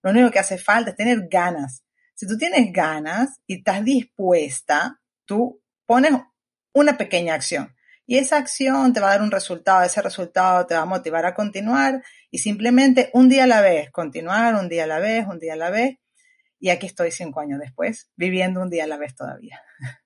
Lo 0.01 0.11
único 0.11 0.31
que 0.31 0.39
hace 0.39 0.57
falta 0.57 0.91
es 0.91 0.95
tener 0.95 1.27
ganas. 1.29 1.83
Si 2.13 2.25
tú 2.25 2.37
tienes 2.37 2.71
ganas 2.71 3.41
y 3.45 3.57
estás 3.57 3.83
dispuesta, 3.83 5.01
tú 5.25 5.61
pones 5.85 6.13
una 6.73 6.97
pequeña 6.97 7.33
acción. 7.33 7.75
Y 8.05 8.19
esa 8.19 8.37
acción 8.37 8.93
te 8.93 9.01
va 9.01 9.07
a 9.07 9.11
dar 9.11 9.21
un 9.21 9.31
resultado, 9.31 9.83
ese 9.83 10.01
resultado 10.01 10.65
te 10.65 10.75
va 10.75 10.83
a 10.83 10.85
motivar 10.85 11.25
a 11.25 11.33
continuar 11.33 12.01
y 12.31 12.37
simplemente 12.37 13.09
un 13.11 13.27
día 13.27 13.43
a 13.43 13.47
la 13.47 13.59
vez, 13.59 13.91
continuar 13.91 14.55
un 14.55 14.69
día 14.69 14.85
a 14.85 14.87
la 14.87 14.99
vez, 14.99 15.27
un 15.27 15.39
día 15.39 15.53
a 15.53 15.57
la 15.57 15.71
vez. 15.71 15.97
Y 16.63 16.69
aquí 16.69 16.85
estoy 16.85 17.11
cinco 17.11 17.41
años 17.41 17.59
después, 17.59 18.09
viviendo 18.15 18.61
un 18.61 18.69
día 18.69 18.85
a 18.85 18.87
la 18.87 18.95
vez 18.95 19.13
todavía. 19.13 19.61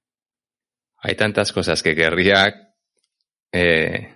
Hay 0.98 1.14
tantas 1.16 1.54
cosas 1.54 1.84
que 1.84 1.94
querría 1.94 2.74
eh, 3.52 4.12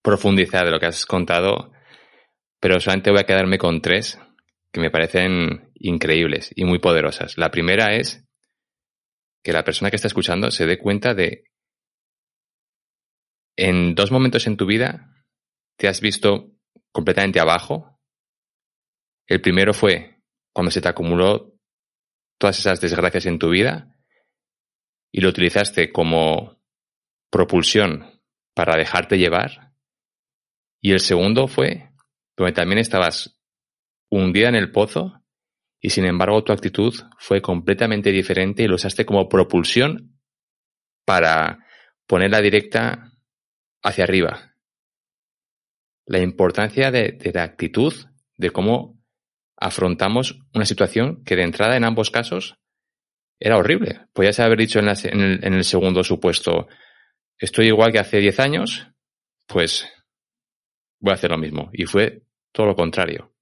profundizar 0.00 0.64
de 0.64 0.70
lo 0.70 0.78
que 0.78 0.86
has 0.86 1.04
contado, 1.06 1.72
pero 2.60 2.78
solamente 2.78 3.10
voy 3.10 3.18
a 3.18 3.26
quedarme 3.26 3.58
con 3.58 3.82
tres 3.82 4.16
que 4.70 4.78
me 4.78 4.92
parecen 4.92 5.72
increíbles 5.74 6.52
y 6.54 6.64
muy 6.64 6.78
poderosas. 6.78 7.36
La 7.36 7.50
primera 7.50 7.96
es 7.96 8.24
que 9.42 9.52
la 9.52 9.64
persona 9.64 9.90
que 9.90 9.96
está 9.96 10.06
escuchando 10.06 10.52
se 10.52 10.66
dé 10.66 10.78
cuenta 10.78 11.14
de 11.14 11.42
en 13.56 13.96
dos 13.96 14.12
momentos 14.12 14.46
en 14.46 14.56
tu 14.56 14.66
vida 14.66 15.12
te 15.76 15.88
has 15.88 16.00
visto 16.00 16.52
completamente 16.92 17.40
abajo. 17.40 17.98
El 19.26 19.40
primero 19.40 19.74
fue 19.74 20.17
cuando 20.52 20.70
se 20.70 20.80
te 20.80 20.88
acumuló 20.88 21.54
todas 22.38 22.58
esas 22.58 22.80
desgracias 22.80 23.26
en 23.26 23.38
tu 23.38 23.50
vida 23.50 23.94
y 25.12 25.20
lo 25.20 25.28
utilizaste 25.28 25.92
como 25.92 26.62
propulsión 27.30 28.22
para 28.54 28.76
dejarte 28.76 29.18
llevar. 29.18 29.72
Y 30.80 30.92
el 30.92 31.00
segundo 31.00 31.48
fue 31.48 31.90
donde 32.36 32.52
también 32.52 32.78
estabas 32.78 33.38
hundida 34.10 34.48
en 34.48 34.54
el 34.54 34.70
pozo 34.70 35.22
y 35.80 35.90
sin 35.90 36.04
embargo 36.04 36.42
tu 36.44 36.52
actitud 36.52 36.94
fue 37.18 37.40
completamente 37.42 38.10
diferente 38.10 38.62
y 38.62 38.68
lo 38.68 38.76
usaste 38.76 39.04
como 39.04 39.28
propulsión 39.28 40.18
para 41.04 41.64
ponerla 42.06 42.40
directa 42.40 43.12
hacia 43.82 44.04
arriba. 44.04 44.54
La 46.06 46.20
importancia 46.20 46.90
de, 46.90 47.12
de 47.12 47.32
la 47.32 47.42
actitud, 47.42 47.92
de 48.36 48.50
cómo 48.50 48.97
afrontamos 49.60 50.38
una 50.54 50.64
situación 50.64 51.24
que 51.24 51.36
de 51.36 51.42
entrada 51.42 51.76
en 51.76 51.84
ambos 51.84 52.10
casos 52.10 52.58
era 53.40 53.56
horrible. 53.56 54.06
Podías 54.12 54.38
haber 54.40 54.58
dicho 54.58 54.78
en, 54.78 54.88
el, 54.88 55.64
segundo 55.64 56.04
supuesto, 56.04 56.68
estoy 57.36 57.66
igual 57.66 57.92
que 57.92 57.98
hace 57.98 58.18
10 58.18 58.40
años, 58.40 58.88
pues 59.46 59.86
voy 61.00 61.12
a 61.12 61.14
hacer 61.14 61.30
lo 61.30 61.38
mismo. 61.38 61.70
Y 61.72 61.84
fue 61.86 62.22
todo 62.52 62.66
lo 62.66 62.76
contrario. 62.76 63.34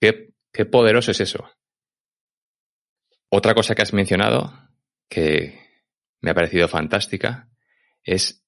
Qué, 0.00 0.30
qué 0.52 0.64
poderoso 0.64 1.10
es 1.10 1.20
eso. 1.20 1.48
Otra 3.30 3.54
cosa 3.54 3.74
que 3.74 3.82
has 3.82 3.92
mencionado, 3.92 4.52
que 5.08 5.60
me 6.20 6.30
ha 6.30 6.34
parecido 6.34 6.68
fantástica, 6.68 7.48
es 8.02 8.44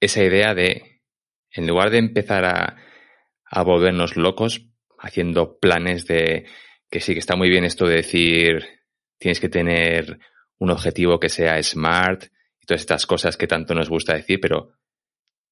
esa 0.00 0.22
idea 0.22 0.54
de, 0.54 1.02
en 1.50 1.66
lugar 1.66 1.90
de 1.90 1.98
empezar 1.98 2.44
a, 2.44 2.76
a 3.44 3.62
volvernos 3.62 4.16
locos 4.16 4.68
haciendo 4.98 5.58
planes 5.58 6.06
de 6.06 6.46
que 6.90 7.00
sí 7.00 7.12
que 7.12 7.20
está 7.20 7.36
muy 7.36 7.48
bien 7.48 7.64
esto 7.64 7.86
de 7.86 7.96
decir 7.96 8.66
tienes 9.18 9.40
que 9.40 9.48
tener 9.48 10.18
un 10.58 10.70
objetivo 10.70 11.20
que 11.20 11.28
sea 11.28 11.62
smart 11.62 12.24
y 12.60 12.66
todas 12.66 12.80
estas 12.80 13.06
cosas 13.06 13.36
que 13.36 13.46
tanto 13.46 13.74
nos 13.74 13.88
gusta 13.88 14.14
decir, 14.14 14.40
pero 14.40 14.72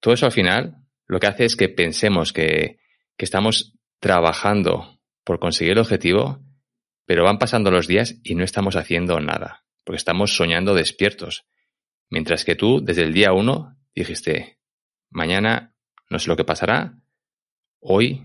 todo 0.01 0.15
eso 0.15 0.27
al 0.27 0.33
final 0.33 0.77
lo 1.07 1.21
que 1.21 1.27
hace 1.27 1.45
es 1.45 1.57
que 1.57 1.69
pensemos 1.69 2.33
que, 2.33 2.79
que 3.17 3.25
estamos 3.25 3.77
trabajando 4.01 5.01
por 5.25 5.39
conseguir 5.39 5.73
el 5.73 5.79
objetivo, 5.79 6.41
pero 7.05 7.25
van 7.25 7.39
pasando 7.39 7.71
los 7.71 7.87
días 7.87 8.17
y 8.23 8.35
no 8.35 8.45
estamos 8.45 8.77
haciendo 8.77 9.19
nada, 9.21 9.65
porque 9.85 9.97
estamos 9.97 10.37
soñando 10.37 10.75
despiertos. 10.75 11.47
Mientras 12.11 12.45
que 12.45 12.55
tú, 12.55 12.81
desde 12.85 13.03
el 13.03 13.13
día 13.13 13.33
uno, 13.33 13.77
dijiste, 13.95 14.59
mañana 15.11 15.75
no 16.09 16.19
sé 16.19 16.29
lo 16.29 16.37
que 16.37 16.45
pasará, 16.45 16.99
hoy 17.81 18.23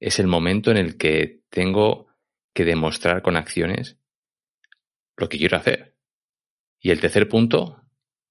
es 0.00 0.18
el 0.18 0.26
momento 0.26 0.70
en 0.70 0.78
el 0.78 0.96
que 0.96 1.42
tengo 1.50 2.08
que 2.54 2.64
demostrar 2.64 3.22
con 3.22 3.36
acciones 3.36 3.98
lo 5.16 5.28
que 5.28 5.38
quiero 5.38 5.58
hacer. 5.58 5.96
Y 6.80 6.90
el 6.90 7.00
tercer 7.00 7.28
punto, 7.28 7.82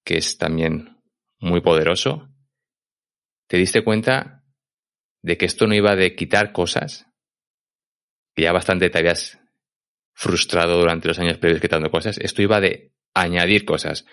que 0.04 0.18
es 0.18 0.36
también 0.36 0.98
muy 1.38 1.60
poderoso, 1.60 2.28
te 3.46 3.56
diste 3.56 3.82
cuenta 3.84 4.44
de 5.22 5.38
que 5.38 5.46
esto 5.46 5.66
no 5.66 5.74
iba 5.74 5.94
de 5.94 6.16
quitar 6.16 6.52
cosas, 6.52 7.06
que 8.34 8.42
ya 8.42 8.52
bastante 8.52 8.90
te 8.90 8.98
habías 8.98 9.38
frustrado 10.12 10.78
durante 10.78 11.08
los 11.08 11.18
años 11.18 11.38
previos 11.38 11.60
quitando 11.60 11.90
cosas, 11.90 12.18
esto 12.18 12.42
iba 12.42 12.60
de 12.60 12.92
añadir 13.14 13.64
cosas. 13.64 14.04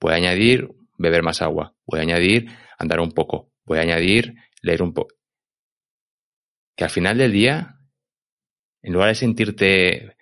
Voy 0.00 0.14
añadir 0.14 0.68
beber 0.98 1.22
más 1.22 1.42
agua, 1.42 1.76
voy 1.86 2.00
añadir 2.00 2.48
andar 2.78 3.00
un 3.00 3.12
poco, 3.12 3.52
voy 3.64 3.78
añadir 3.78 4.34
leer 4.62 4.82
un 4.82 4.94
poco. 4.94 5.21
Que 6.76 6.84
al 6.84 6.90
final 6.90 7.18
del 7.18 7.32
día, 7.32 7.78
en 8.82 8.92
lugar 8.92 9.08
de 9.08 9.14
sentirte 9.14 10.16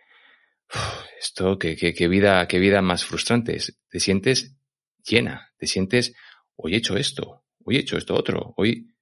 esto, 1.21 1.59
qué, 1.59 1.77
qué, 1.77 2.09
vida, 2.09 2.47
qué 2.49 2.59
vida 2.59 2.83
más 2.83 3.05
frustrante. 3.05 3.59
Te 3.89 4.01
sientes 4.01 4.57
llena, 5.05 5.53
te 5.59 5.67
sientes, 5.67 6.15
hoy 6.57 6.75
he 6.75 6.79
hecho 6.79 6.97
esto, 6.97 7.45
hoy 7.65 7.77
he 7.77 7.81
hecho 7.81 7.97
esto 7.97 8.15
otro, 8.15 8.55
hoy 8.57 8.95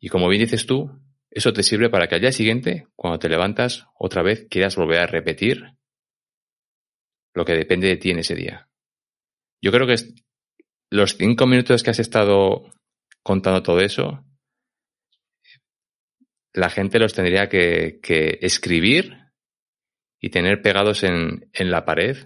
Y 0.00 0.08
como 0.08 0.28
bien 0.28 0.42
dices 0.42 0.66
tú, 0.66 0.90
eso 1.30 1.52
te 1.52 1.62
sirve 1.62 1.90
para 1.90 2.08
que 2.08 2.14
al 2.14 2.20
día 2.20 2.32
siguiente, 2.32 2.88
cuando 2.96 3.18
te 3.18 3.28
levantas, 3.28 3.86
otra 3.98 4.22
vez 4.22 4.46
quieras 4.48 4.76
volver 4.76 5.00
a 5.00 5.06
repetir 5.06 5.76
lo 7.34 7.44
que 7.44 7.52
depende 7.52 7.88
de 7.88 7.96
ti 7.96 8.10
en 8.10 8.18
ese 8.18 8.34
día. 8.34 8.68
Yo 9.60 9.70
creo 9.72 9.86
que 9.86 9.96
los 10.90 11.16
cinco 11.16 11.46
minutos 11.46 11.82
que 11.82 11.90
has 11.90 11.98
estado 11.98 12.70
contando 13.22 13.62
todo 13.62 13.80
eso, 13.80 14.24
la 16.58 16.70
gente 16.70 16.98
los 16.98 17.14
tendría 17.14 17.48
que, 17.48 18.00
escribir 18.42 19.16
y 20.20 20.30
tener 20.30 20.60
pegados 20.60 21.04
en, 21.04 21.48
en 21.52 21.70
la 21.70 21.84
pared 21.84 22.16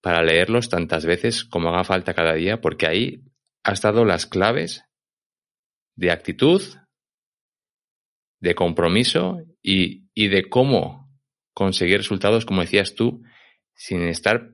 para 0.00 0.22
leerlos 0.22 0.68
tantas 0.68 1.04
veces 1.04 1.44
como 1.44 1.68
haga 1.68 1.82
falta 1.82 2.14
cada 2.14 2.34
día, 2.34 2.60
porque 2.60 2.86
ahí 2.86 3.24
has 3.64 3.82
dado 3.82 4.04
las 4.04 4.26
claves 4.26 4.84
de 5.96 6.12
actitud, 6.12 6.62
de 8.40 8.54
compromiso 8.54 9.44
y, 9.60 10.08
y, 10.14 10.28
de 10.28 10.48
cómo 10.48 11.10
conseguir 11.52 11.98
resultados, 11.98 12.44
como 12.44 12.60
decías 12.60 12.94
tú, 12.94 13.22
sin 13.74 14.02
estar, 14.02 14.52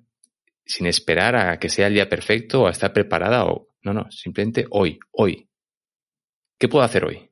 sin 0.64 0.86
esperar 0.86 1.36
a 1.36 1.58
que 1.58 1.68
sea 1.68 1.88
el 1.88 1.94
día 1.94 2.08
perfecto 2.08 2.62
o 2.62 2.66
a 2.68 2.70
estar 2.70 2.92
preparada 2.94 3.44
o, 3.44 3.68
no, 3.82 3.92
no, 3.92 4.10
simplemente 4.10 4.66
hoy, 4.70 4.98
hoy. 5.10 5.48
¿Qué 6.58 6.68
puedo 6.68 6.84
hacer 6.84 7.04
hoy? 7.04 7.27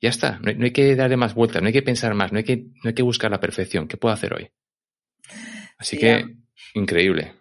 Ya 0.00 0.10
está, 0.10 0.38
no 0.40 0.50
hay, 0.50 0.56
no 0.56 0.64
hay 0.64 0.72
que 0.72 0.94
darle 0.94 1.16
más 1.16 1.34
vueltas, 1.34 1.62
no 1.62 1.68
hay 1.68 1.72
que 1.72 1.82
pensar 1.82 2.14
más, 2.14 2.32
no 2.32 2.38
hay 2.38 2.44
que, 2.44 2.56
no 2.56 2.88
hay 2.88 2.94
que 2.94 3.02
buscar 3.02 3.30
la 3.30 3.40
perfección. 3.40 3.88
¿Qué 3.88 3.96
puedo 3.96 4.14
hacer 4.14 4.34
hoy? 4.34 4.50
Así 5.78 5.96
Sí, 5.96 6.00
que, 6.00 6.24
increíble. 6.74 7.32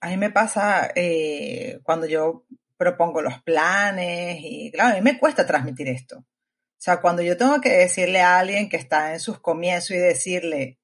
A 0.00 0.08
mí 0.08 0.16
me 0.16 0.30
pasa 0.30 0.90
eh, 0.94 1.78
cuando 1.82 2.06
yo 2.06 2.46
propongo 2.76 3.22
los 3.22 3.40
planes 3.42 4.38
y 4.42 4.72
claro, 4.72 4.92
a 4.92 4.94
mí 4.96 5.02
me 5.02 5.18
cuesta 5.18 5.46
transmitir 5.46 5.88
esto. 5.88 6.18
O 6.18 6.84
sea, 6.84 7.00
cuando 7.00 7.22
yo 7.22 7.36
tengo 7.36 7.60
que 7.60 7.70
decirle 7.70 8.20
a 8.20 8.40
alguien 8.40 8.68
que 8.68 8.76
está 8.76 9.12
en 9.12 9.20
sus 9.20 9.38
comienzos 9.38 9.92
y 9.92 10.00
decirle, 10.00 10.80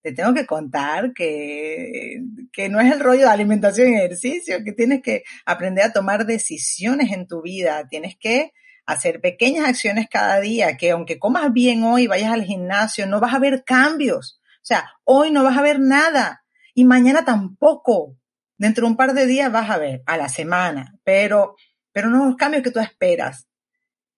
te 0.00 0.12
tengo 0.12 0.34
que 0.34 0.46
contar 0.46 1.12
que, 1.12 2.20
que 2.52 2.68
no 2.68 2.80
es 2.80 2.92
el 2.92 3.00
rollo 3.00 3.22
de 3.22 3.32
alimentación 3.32 3.88
y 3.88 3.96
ejercicio, 3.96 4.62
que 4.64 4.72
tienes 4.72 5.02
que 5.02 5.24
aprender 5.44 5.84
a 5.84 5.92
tomar 5.92 6.26
decisiones 6.26 7.10
en 7.10 7.26
tu 7.26 7.42
vida, 7.42 7.88
tienes 7.88 8.16
que 8.16 8.52
hacer 8.86 9.20
pequeñas 9.20 9.68
acciones 9.68 10.06
cada 10.10 10.40
día, 10.40 10.76
que 10.76 10.90
aunque 10.90 11.18
comas 11.18 11.52
bien 11.52 11.84
hoy, 11.84 12.06
vayas 12.06 12.32
al 12.32 12.44
gimnasio, 12.44 13.06
no 13.06 13.20
vas 13.20 13.34
a 13.34 13.38
ver 13.38 13.64
cambios. 13.64 14.40
O 14.56 14.64
sea, 14.64 14.92
hoy 15.04 15.30
no 15.30 15.42
vas 15.44 15.56
a 15.56 15.62
ver 15.62 15.80
nada 15.80 16.44
y 16.74 16.84
mañana 16.84 17.24
tampoco. 17.24 18.16
Dentro 18.56 18.86
de 18.86 18.92
un 18.92 18.96
par 18.96 19.14
de 19.14 19.26
días 19.26 19.50
vas 19.50 19.70
a 19.70 19.78
ver, 19.78 20.02
a 20.06 20.16
la 20.16 20.28
semana, 20.28 20.94
pero, 21.02 21.56
pero 21.90 22.08
no 22.10 22.26
los 22.26 22.36
cambios 22.36 22.62
que 22.62 22.70
tú 22.70 22.78
esperas. 22.78 23.48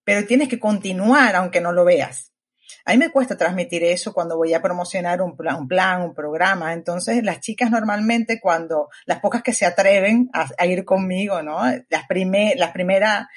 Pero 0.04 0.26
tienes 0.26 0.48
que 0.48 0.60
continuar 0.60 1.34
aunque 1.34 1.62
no 1.62 1.72
lo 1.72 1.84
veas. 1.84 2.34
A 2.84 2.92
mí 2.92 2.98
me 2.98 3.10
cuesta 3.10 3.36
transmitir 3.36 3.82
eso 3.84 4.12
cuando 4.12 4.36
voy 4.36 4.52
a 4.52 4.60
promocionar 4.60 5.22
un 5.22 5.36
plan, 5.36 5.56
un, 5.56 5.68
plan, 5.68 6.02
un 6.02 6.14
programa. 6.14 6.74
Entonces, 6.74 7.22
las 7.22 7.40
chicas 7.40 7.70
normalmente 7.70 8.40
cuando, 8.40 8.90
las 9.06 9.20
pocas 9.20 9.42
que 9.42 9.54
se 9.54 9.64
atreven 9.64 10.28
a, 10.32 10.66
ir 10.66 10.84
conmigo, 10.84 11.42
¿no? 11.42 11.62
Las, 11.88 12.06
primer, 12.06 12.58
las 12.58 12.72
primera 12.72 13.30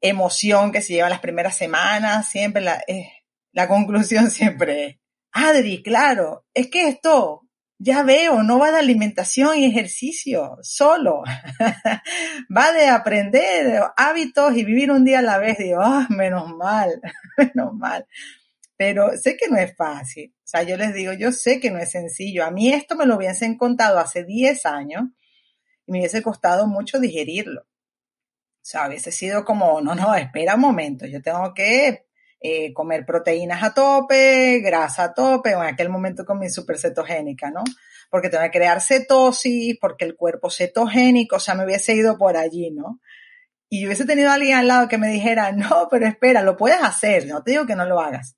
emoción 0.00 0.72
que 0.72 0.82
se 0.82 0.94
lleva 0.94 1.08
las 1.08 1.20
primeras 1.20 1.56
semanas, 1.56 2.28
siempre 2.28 2.62
la, 2.62 2.82
eh, 2.86 3.10
la 3.52 3.68
conclusión 3.68 4.30
siempre 4.30 4.86
es, 4.86 4.96
Adri, 5.38 5.82
claro, 5.82 6.46
es 6.54 6.70
que 6.70 6.88
esto, 6.88 7.42
ya 7.78 8.02
veo, 8.02 8.42
no 8.42 8.58
va 8.58 8.70
de 8.70 8.78
alimentación 8.78 9.58
y 9.58 9.66
ejercicio 9.66 10.56
solo, 10.62 11.22
va 12.56 12.72
de 12.72 12.86
aprender 12.88 13.82
hábitos 13.98 14.56
y 14.56 14.64
vivir 14.64 14.90
un 14.90 15.04
día 15.04 15.18
a 15.18 15.22
la 15.22 15.36
vez. 15.36 15.58
Digo, 15.58 15.80
ah, 15.82 16.06
menos 16.08 16.48
mal, 16.56 17.02
menos 17.36 17.74
mal. 17.74 18.06
Pero 18.78 19.16
sé 19.18 19.36
que 19.36 19.48
no 19.50 19.58
es 19.58 19.76
fácil. 19.76 20.34
O 20.38 20.46
sea, 20.46 20.62
yo 20.62 20.78
les 20.78 20.94
digo, 20.94 21.12
yo 21.12 21.32
sé 21.32 21.60
que 21.60 21.70
no 21.70 21.78
es 21.80 21.90
sencillo. 21.90 22.42
A 22.44 22.50
mí 22.50 22.72
esto 22.72 22.96
me 22.96 23.04
lo 23.04 23.16
hubiesen 23.16 23.58
contado 23.58 23.98
hace 23.98 24.24
10 24.24 24.64
años 24.64 25.02
y 25.86 25.92
me 25.92 25.98
hubiese 25.98 26.22
costado 26.22 26.66
mucho 26.66 26.98
digerirlo. 26.98 27.66
O 28.66 28.68
sea, 28.68 28.88
hubiese 28.88 29.12
sido 29.12 29.44
como, 29.44 29.80
no, 29.80 29.94
no, 29.94 30.12
espera 30.16 30.56
un 30.56 30.60
momento, 30.60 31.06
yo 31.06 31.22
tengo 31.22 31.54
que 31.54 32.06
eh, 32.40 32.74
comer 32.74 33.06
proteínas 33.06 33.62
a 33.62 33.72
tope, 33.72 34.58
grasa 34.58 35.04
a 35.04 35.14
tope, 35.14 35.52
en 35.52 35.60
aquel 35.60 35.88
momento 35.88 36.24
con 36.24 36.40
mi 36.40 36.50
super 36.50 36.76
cetogénica, 36.76 37.52
¿no? 37.52 37.62
Porque 38.10 38.28
tengo 38.28 38.42
que 38.42 38.50
crear 38.50 38.80
cetosis, 38.80 39.78
porque 39.80 40.04
el 40.04 40.16
cuerpo 40.16 40.50
cetogénico, 40.50 41.36
o 41.36 41.38
sea, 41.38 41.54
me 41.54 41.64
hubiese 41.64 41.94
ido 41.94 42.18
por 42.18 42.36
allí, 42.36 42.72
¿no? 42.72 42.98
Y 43.68 43.86
hubiese 43.86 44.04
tenido 44.04 44.30
a 44.30 44.34
alguien 44.34 44.56
al 44.58 44.66
lado 44.66 44.88
que 44.88 44.98
me 44.98 45.06
dijera, 45.06 45.52
no, 45.52 45.86
pero 45.88 46.08
espera, 46.08 46.42
lo 46.42 46.56
puedes 46.56 46.82
hacer, 46.82 47.28
no 47.28 47.44
te 47.44 47.52
digo 47.52 47.66
que 47.66 47.76
no 47.76 47.86
lo 47.86 48.00
hagas, 48.00 48.36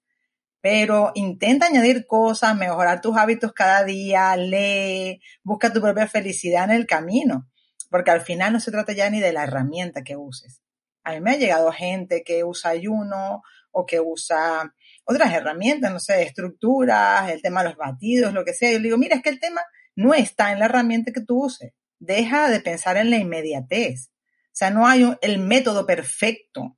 pero 0.60 1.10
intenta 1.14 1.68
añadir 1.68 2.06
cosas, 2.06 2.54
mejorar 2.54 3.00
tus 3.00 3.16
hábitos 3.16 3.54
cada 3.54 3.82
día, 3.82 4.36
lee, 4.36 5.22
busca 5.42 5.72
tu 5.72 5.80
propia 5.80 6.06
felicidad 6.06 6.64
en 6.64 6.72
el 6.72 6.86
camino, 6.86 7.48
porque 7.88 8.10
al 8.10 8.20
final 8.20 8.52
no 8.52 8.60
se 8.60 8.70
trata 8.70 8.92
ya 8.92 9.10
ni 9.10 9.20
de 9.20 9.32
la 9.32 9.44
herramienta 9.44 10.02
que 10.02 10.16
uses. 10.16 10.62
A 11.04 11.12
mí 11.12 11.20
me 11.20 11.32
ha 11.32 11.36
llegado 11.36 11.72
gente 11.72 12.22
que 12.24 12.44
usa 12.44 12.70
ayuno, 12.70 13.42
o 13.78 13.86
que 13.86 14.00
usa 14.00 14.74
otras 15.04 15.32
herramientas, 15.32 15.92
no 15.92 16.00
sé, 16.00 16.22
estructuras, 16.22 17.30
el 17.30 17.42
tema 17.42 17.62
de 17.62 17.70
los 17.70 17.78
batidos, 17.78 18.32
lo 18.32 18.44
que 18.44 18.52
sea. 18.52 18.72
Yo 18.72 18.78
le 18.78 18.84
digo, 18.84 18.98
mira, 18.98 19.16
es 19.16 19.22
que 19.22 19.30
el 19.30 19.40
tema 19.40 19.62
no 19.94 20.14
está 20.14 20.52
en 20.52 20.58
la 20.58 20.66
herramienta 20.66 21.12
que 21.12 21.20
tú 21.20 21.44
uses. 21.44 21.72
Deja 21.98 22.48
de 22.50 22.60
pensar 22.60 22.96
en 22.96 23.10
la 23.10 23.16
inmediatez. 23.16 24.10
O 24.10 24.58
sea, 24.58 24.70
no 24.70 24.86
hay 24.86 25.08
el 25.20 25.38
método 25.38 25.86
perfecto. 25.86 26.76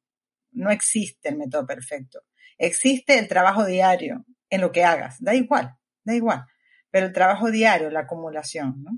No 0.53 0.71
existe 0.71 1.29
el 1.29 1.39
método 1.39 1.67
perfecto. 1.67 2.23
Existe 2.59 3.19
el 3.19 3.29
trabajo 3.29 3.65
diario 3.65 4.25
en 4.51 4.61
lo 4.61 4.73
que 4.73 4.85
hagas. 4.85 5.17
Da 5.21 5.35
igual, 5.35 5.77
da 6.05 6.15
igual. 6.15 6.45
Pero 6.91 7.07
el 7.07 7.13
trabajo 7.13 7.51
diario, 7.51 7.91
la 7.91 8.01
acumulación, 8.01 8.83
¿no? 8.83 8.91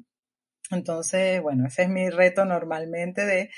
Entonces, 0.73 1.43
bueno, 1.43 1.67
ese 1.67 1.83
es 1.83 1.89
mi 1.89 2.09
reto 2.09 2.45
normalmente 2.45 3.27
de 3.27 3.51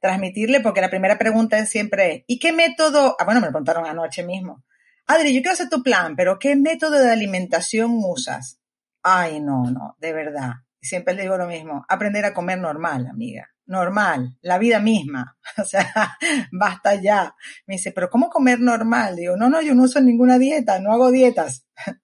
transmitirle, 0.00 0.60
porque 0.60 0.80
la 0.80 0.90
primera 0.90 1.18
pregunta 1.18 1.58
es 1.58 1.68
siempre, 1.68 2.24
¿y 2.26 2.38
qué 2.38 2.52
método? 2.52 3.14
Ah, 3.18 3.24
bueno, 3.24 3.40
me 3.40 3.46
lo 3.46 3.52
preguntaron 3.52 3.86
anoche 3.86 4.24
mismo. 4.24 4.64
Adri, 5.06 5.34
yo 5.34 5.42
quiero 5.42 5.52
hacer 5.52 5.68
tu 5.68 5.82
plan, 5.82 6.16
pero 6.16 6.38
¿qué 6.38 6.56
método 6.56 6.98
de 6.98 7.10
alimentación 7.10 8.00
usas? 8.02 8.58
Ay, 9.02 9.40
no, 9.40 9.70
no, 9.70 9.96
de 9.98 10.12
verdad. 10.12 10.52
Siempre 10.80 11.14
le 11.14 11.22
digo 11.22 11.36
lo 11.36 11.46
mismo, 11.46 11.84
aprender 11.88 12.24
a 12.24 12.34
comer 12.34 12.58
normal, 12.58 13.06
amiga. 13.06 13.48
Normal, 13.66 14.36
la 14.40 14.58
vida 14.58 14.80
misma. 14.80 15.36
O 15.58 15.64
sea, 15.64 16.16
basta 16.50 16.94
ya. 16.94 17.34
Me 17.66 17.74
dice, 17.74 17.92
pero 17.92 18.08
¿cómo 18.08 18.30
comer 18.30 18.60
normal? 18.60 19.16
Digo, 19.16 19.36
no, 19.36 19.48
no, 19.50 19.60
yo 19.60 19.74
no 19.74 19.82
uso 19.82 20.00
ninguna 20.00 20.38
dieta, 20.38 20.80
no 20.80 20.92
hago 20.92 21.10
dietas. 21.10 21.66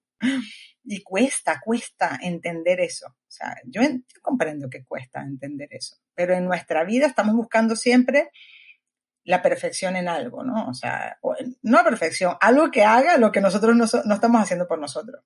Y 0.91 1.03
cuesta, 1.03 1.59
cuesta 1.63 2.17
entender 2.19 2.79
eso. 2.79 3.15
Yo, 3.65 3.81
yo, 3.81 3.89
comprendo 4.21 4.69
que 4.69 4.83
cuesta 4.83 5.21
entender 5.21 5.69
eso, 5.71 5.97
pero 6.13 6.33
en 6.33 6.45
nuestra 6.45 6.83
vida 6.83 7.07
estamos 7.07 7.35
buscando 7.35 7.75
siempre 7.75 8.29
la 9.23 9.41
perfección 9.41 9.95
en 9.95 10.07
algo, 10.07 10.43
¿no? 10.43 10.67
O 10.67 10.73
sea, 10.73 11.19
no 11.61 11.83
perfección, 11.83 12.35
algo 12.41 12.71
que 12.71 12.83
haga 12.83 13.17
lo 13.17 13.31
que 13.31 13.41
nosotros 13.41 13.75
no, 13.75 13.85
no 14.05 14.15
estamos 14.15 14.41
haciendo 14.41 14.67
por 14.67 14.79
nosotros. 14.79 15.23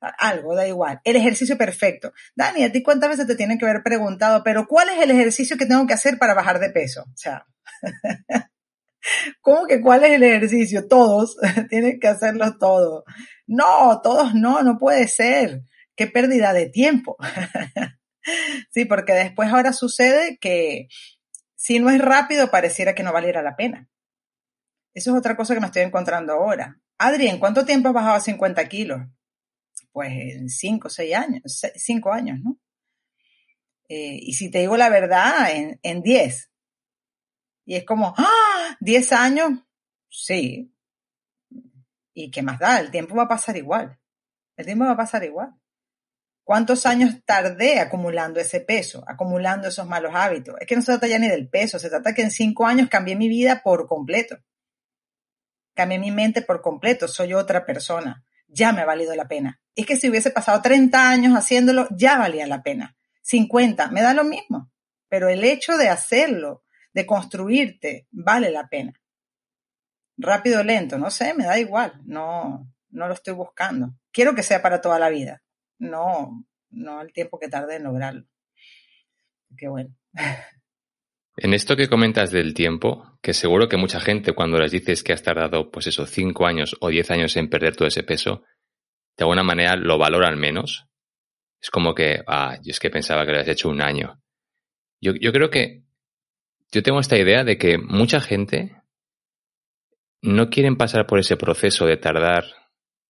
Algo, 0.00 0.56
da 0.56 0.66
igual. 0.66 1.00
El 1.04 1.14
ejercicio 1.14 1.56
perfecto. 1.56 2.12
Dani, 2.34 2.64
¿a 2.64 2.72
ti 2.72 2.82
cuántas 2.82 3.10
veces 3.10 3.26
te 3.26 3.36
tienen 3.36 3.56
que 3.56 3.66
haber 3.66 3.84
preguntado, 3.84 4.42
pero 4.42 4.66
cuál 4.66 4.88
es 4.88 5.00
el 5.00 5.12
ejercicio 5.12 5.56
que 5.56 5.66
tengo 5.66 5.86
que 5.86 5.94
hacer 5.94 6.18
para 6.18 6.34
bajar 6.34 6.58
de 6.58 6.70
peso? 6.70 7.02
O 7.02 7.16
sea, 7.16 7.46
¿Cómo 9.40 9.66
que 9.66 9.80
cuál 9.80 10.04
es 10.04 10.12
el 10.12 10.22
ejercicio? 10.22 10.86
Todos, 10.86 11.36
tienen 11.68 11.98
que 11.98 12.08
hacerlo 12.08 12.56
todos. 12.58 13.04
No, 13.46 14.00
todos 14.02 14.34
no, 14.34 14.62
no 14.62 14.78
puede 14.78 15.08
ser. 15.08 15.62
Qué 15.96 16.06
pérdida 16.06 16.52
de 16.52 16.68
tiempo. 16.68 17.16
sí, 18.70 18.84
porque 18.84 19.12
después 19.12 19.50
ahora 19.50 19.72
sucede 19.72 20.38
que 20.38 20.88
si 21.54 21.78
no 21.78 21.90
es 21.90 22.00
rápido 22.00 22.50
pareciera 22.50 22.94
que 22.94 23.02
no 23.02 23.12
valiera 23.12 23.42
la 23.42 23.56
pena. 23.56 23.88
Eso 24.94 25.10
es 25.10 25.16
otra 25.16 25.36
cosa 25.36 25.54
que 25.54 25.60
me 25.60 25.66
estoy 25.66 25.82
encontrando 25.82 26.32
ahora. 26.32 26.80
Adri, 26.98 27.28
¿en 27.28 27.38
cuánto 27.38 27.64
tiempo 27.64 27.88
has 27.88 27.94
bajado 27.94 28.20
50 28.20 28.68
kilos? 28.68 29.00
Pues 29.90 30.10
en 30.12 30.48
5 30.48 30.88
o 30.88 30.90
6 30.90 31.14
años, 31.14 31.62
5 31.76 32.12
años, 32.12 32.38
¿no? 32.42 32.58
Eh, 33.88 34.18
y 34.20 34.32
si 34.34 34.50
te 34.50 34.60
digo 34.60 34.76
la 34.76 34.88
verdad, 34.88 35.54
en, 35.54 35.78
en 35.82 36.02
10. 36.02 36.50
Y 37.64 37.76
es 37.76 37.84
como, 37.84 38.14
¡ah! 38.16 38.76
¿10 38.80 39.12
años? 39.12 39.50
Sí. 40.08 40.72
¿Y 42.14 42.30
qué 42.30 42.42
más 42.42 42.58
da? 42.58 42.80
El 42.80 42.90
tiempo 42.90 43.14
va 43.14 43.24
a 43.24 43.28
pasar 43.28 43.56
igual. 43.56 43.98
El 44.56 44.66
tiempo 44.66 44.84
va 44.84 44.92
a 44.92 44.96
pasar 44.96 45.24
igual. 45.24 45.54
¿Cuántos 46.44 46.86
años 46.86 47.14
tardé 47.24 47.78
acumulando 47.78 48.40
ese 48.40 48.60
peso, 48.60 49.04
acumulando 49.06 49.68
esos 49.68 49.86
malos 49.86 50.12
hábitos? 50.14 50.56
Es 50.60 50.66
que 50.66 50.74
no 50.74 50.82
se 50.82 50.92
trata 50.92 51.06
ya 51.06 51.18
ni 51.18 51.28
del 51.28 51.48
peso, 51.48 51.78
se 51.78 51.88
trata 51.88 52.14
que 52.14 52.22
en 52.22 52.30
cinco 52.30 52.66
años 52.66 52.88
cambié 52.88 53.14
mi 53.14 53.28
vida 53.28 53.62
por 53.62 53.86
completo. 53.86 54.38
Cambié 55.74 55.98
mi 55.98 56.10
mente 56.10 56.42
por 56.42 56.60
completo, 56.60 57.06
soy 57.06 57.32
otra 57.32 57.64
persona. 57.64 58.24
Ya 58.48 58.72
me 58.72 58.82
ha 58.82 58.86
valido 58.86 59.14
la 59.14 59.28
pena. 59.28 59.60
Es 59.74 59.86
que 59.86 59.96
si 59.96 60.10
hubiese 60.10 60.30
pasado 60.30 60.60
30 60.60 61.08
años 61.08 61.34
haciéndolo, 61.34 61.86
ya 61.90 62.18
valía 62.18 62.46
la 62.46 62.62
pena. 62.62 62.96
50, 63.22 63.88
me 63.88 64.02
da 64.02 64.12
lo 64.12 64.24
mismo. 64.24 64.70
Pero 65.08 65.28
el 65.28 65.44
hecho 65.44 65.76
de 65.78 65.88
hacerlo, 65.88 66.64
de 66.92 67.06
construirte, 67.06 68.08
vale 68.10 68.50
la 68.50 68.68
pena. 68.68 68.92
rápido 70.18 70.60
o 70.60 70.62
lento, 70.62 70.98
no 70.98 71.10
sé, 71.10 71.34
me 71.34 71.44
da 71.44 71.58
igual, 71.58 72.00
no, 72.04 72.70
no 72.90 73.08
lo 73.08 73.14
estoy 73.14 73.34
buscando. 73.34 73.94
Quiero 74.12 74.34
que 74.34 74.42
sea 74.42 74.62
para 74.62 74.80
toda 74.80 74.98
la 74.98 75.08
vida, 75.08 75.42
no, 75.82 76.46
no 76.70 77.02
el 77.02 77.12
tiempo 77.12 77.38
que 77.38 77.48
tarde 77.48 77.76
en 77.76 77.84
lograrlo. 77.84 78.24
Qué 79.56 79.68
bueno. 79.68 79.94
En 81.34 81.54
esto 81.54 81.76
que 81.76 81.88
comentas 81.88 82.30
del 82.30 82.52
tiempo, 82.52 83.18
que 83.22 83.32
seguro 83.32 83.66
que 83.66 83.78
mucha 83.78 84.00
gente 84.00 84.34
cuando 84.34 84.58
les 84.58 84.70
dices 84.70 85.02
que 85.02 85.14
has 85.14 85.22
tardado, 85.22 85.70
pues 85.70 85.86
eso, 85.86 86.04
cinco 86.04 86.46
años 86.46 86.76
o 86.78 86.90
diez 86.90 87.10
años 87.10 87.34
en 87.38 87.48
perder 87.48 87.74
todo 87.74 87.88
ese 87.88 88.02
peso, 88.02 88.44
de 89.16 89.24
alguna 89.24 89.42
manera 89.42 89.74
lo 89.74 89.96
valoran 89.96 90.38
menos. 90.38 90.88
Es 91.58 91.70
como 91.70 91.94
que, 91.94 92.22
ah, 92.26 92.58
yo 92.62 92.70
es 92.70 92.78
que 92.78 92.90
pensaba 92.90 93.24
que 93.24 93.32
lo 93.32 93.38
habías 93.38 93.48
hecho 93.48 93.70
un 93.70 93.80
año. 93.80 94.20
Yo, 95.00 95.14
yo 95.14 95.32
creo 95.32 95.48
que 95.48 95.84
yo 96.70 96.82
tengo 96.82 97.00
esta 97.00 97.16
idea 97.16 97.44
de 97.44 97.56
que 97.56 97.78
mucha 97.78 98.20
gente 98.20 98.82
no 100.20 100.50
quieren 100.50 100.76
pasar 100.76 101.06
por 101.06 101.18
ese 101.18 101.38
proceso 101.38 101.86
de 101.86 101.96
tardar 101.96 102.44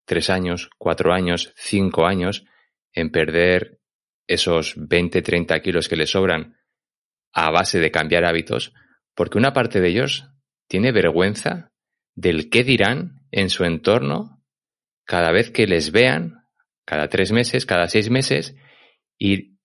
tres 0.05 0.31
años, 0.31 0.71
cuatro 0.79 1.13
años, 1.13 1.53
cinco 1.57 2.07
años 2.07 2.45
en 2.93 3.11
perder 3.11 3.79
esos 4.27 4.75
20, 4.77 5.23
30 5.23 5.61
kilos 5.61 5.89
que 5.89 5.97
les 5.97 6.11
sobran 6.11 6.57
a 7.33 7.51
base 7.51 7.81
de 7.81 7.91
cambiar 7.91 8.25
hábitos, 8.25 8.73
porque 9.15 9.39
una 9.39 9.53
parte 9.53 9.81
de 9.81 9.89
ellos 9.89 10.29
tiene 10.69 10.93
vergüenza 10.93 11.73
del 12.15 12.51
qué 12.51 12.65
dirán 12.65 13.27
en 13.31 13.51
su 13.51 13.65
entorno 13.65 14.43
cada 15.05 15.33
vez 15.33 15.51
que 15.51 15.67
les 15.67 15.93
vean, 15.93 16.47
cada 16.85 17.09
tres 17.09 17.33
meses, 17.33 17.67
cada 17.67 17.89
seis 17.89 18.11
meses, 18.11 18.55
y 19.19 19.59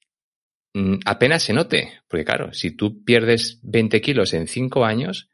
mm, 0.73 0.99
apenas 1.05 1.43
se 1.43 1.53
note, 1.53 2.01
porque 2.07 2.25
claro, 2.25 2.53
si 2.53 2.71
tú 2.71 3.03
pierdes 3.03 3.59
20 3.63 4.01
kilos 4.01 4.33
en 4.33 4.47
cinco 4.47 4.85
años, 4.85 5.29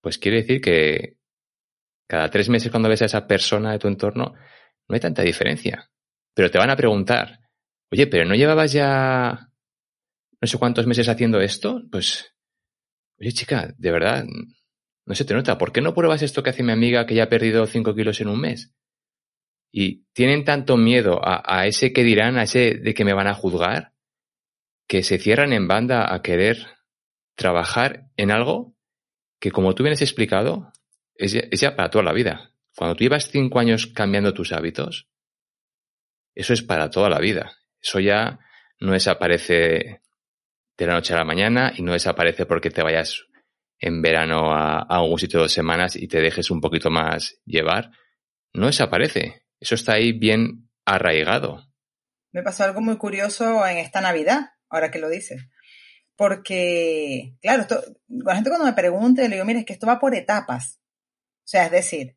pues 0.00 0.18
quiere 0.18 0.38
decir 0.38 0.60
que 0.60 1.18
cada 2.08 2.30
tres 2.30 2.48
meses 2.48 2.70
cuando 2.70 2.88
ves 2.88 3.02
a 3.02 3.06
esa 3.06 3.26
persona 3.26 3.72
de 3.72 3.78
tu 3.78 3.88
entorno, 3.88 4.34
no 4.88 4.94
hay 4.94 5.00
tanta 5.00 5.22
diferencia. 5.22 5.89
Pero 6.34 6.50
te 6.50 6.58
van 6.58 6.70
a 6.70 6.76
preguntar, 6.76 7.40
oye, 7.90 8.06
pero 8.06 8.24
¿no 8.24 8.34
llevabas 8.34 8.72
ya 8.72 9.50
no 10.40 10.48
sé 10.48 10.58
cuántos 10.58 10.86
meses 10.86 11.08
haciendo 11.08 11.40
esto, 11.40 11.82
pues, 11.90 12.34
oye 13.18 13.32
chica, 13.32 13.74
de 13.76 13.90
verdad, 13.90 14.24
no 15.06 15.14
se 15.14 15.24
te 15.24 15.34
nota. 15.34 15.58
¿Por 15.58 15.72
qué 15.72 15.80
no 15.80 15.94
pruebas 15.94 16.22
esto 16.22 16.42
que 16.42 16.50
hace 16.50 16.62
mi 16.62 16.72
amiga 16.72 17.04
que 17.06 17.14
ya 17.14 17.24
ha 17.24 17.28
perdido 17.28 17.66
5 17.66 17.94
kilos 17.94 18.20
en 18.20 18.28
un 18.28 18.40
mes? 18.40 18.72
Y 19.72 20.04
tienen 20.12 20.44
tanto 20.44 20.76
miedo 20.76 21.20
a, 21.22 21.42
a, 21.44 21.66
ese 21.66 21.92
que 21.92 22.02
dirán, 22.02 22.38
a 22.38 22.44
ese 22.44 22.74
de 22.74 22.94
que 22.94 23.04
me 23.04 23.12
van 23.12 23.26
a 23.26 23.34
juzgar, 23.34 23.92
que 24.88 25.02
se 25.02 25.18
cierran 25.18 25.52
en 25.52 25.68
banda 25.68 26.12
a 26.12 26.22
querer 26.22 26.66
trabajar 27.36 28.08
en 28.16 28.30
algo 28.30 28.74
que, 29.38 29.52
como 29.52 29.74
tú 29.74 29.82
vienes 29.82 30.02
explicado, 30.02 30.72
es 31.14 31.32
ya, 31.32 31.40
es 31.50 31.60
ya 31.60 31.76
para 31.76 31.90
toda 31.90 32.04
la 32.04 32.12
vida. 32.12 32.52
Cuando 32.74 32.96
tú 32.96 33.04
llevas 33.04 33.30
cinco 33.30 33.58
años 33.58 33.86
cambiando 33.88 34.34
tus 34.34 34.52
hábitos, 34.52 35.08
eso 36.34 36.52
es 36.52 36.62
para 36.62 36.90
toda 36.90 37.08
la 37.08 37.18
vida. 37.18 37.52
Eso 37.80 38.00
ya 38.00 38.38
no 38.78 38.92
desaparece 38.92 40.00
de 40.76 40.86
la 40.86 40.94
noche 40.94 41.14
a 41.14 41.18
la 41.18 41.24
mañana 41.24 41.72
y 41.76 41.82
no 41.82 41.92
desaparece 41.92 42.46
porque 42.46 42.70
te 42.70 42.82
vayas 42.82 43.24
en 43.78 44.02
verano 44.02 44.52
a, 44.52 44.78
a 44.78 44.96
algún 44.98 45.18
sitio 45.18 45.38
de 45.38 45.44
dos 45.44 45.52
semanas 45.52 45.96
y 45.96 46.08
te 46.08 46.20
dejes 46.20 46.50
un 46.50 46.60
poquito 46.60 46.90
más 46.90 47.38
llevar. 47.44 47.90
No 48.52 48.66
desaparece. 48.66 49.42
Eso 49.58 49.74
está 49.74 49.94
ahí 49.94 50.12
bien 50.12 50.70
arraigado. 50.84 51.66
Me 52.32 52.42
pasó 52.42 52.64
algo 52.64 52.80
muy 52.80 52.96
curioso 52.96 53.66
en 53.66 53.78
esta 53.78 54.00
Navidad, 54.00 54.50
ahora 54.68 54.90
que 54.90 54.98
lo 54.98 55.08
dices. 55.08 55.42
Porque, 56.16 57.34
claro, 57.40 57.62
esto, 57.62 57.82
la 58.08 58.34
gente 58.34 58.50
cuando 58.50 58.66
me 58.66 58.74
pregunta, 58.74 59.22
le 59.22 59.28
digo, 59.30 59.44
mira, 59.44 59.60
es 59.60 59.66
que 59.66 59.72
esto 59.72 59.86
va 59.86 59.98
por 59.98 60.14
etapas. 60.14 60.80
O 61.38 61.48
sea, 61.50 61.64
es 61.64 61.72
decir, 61.72 62.16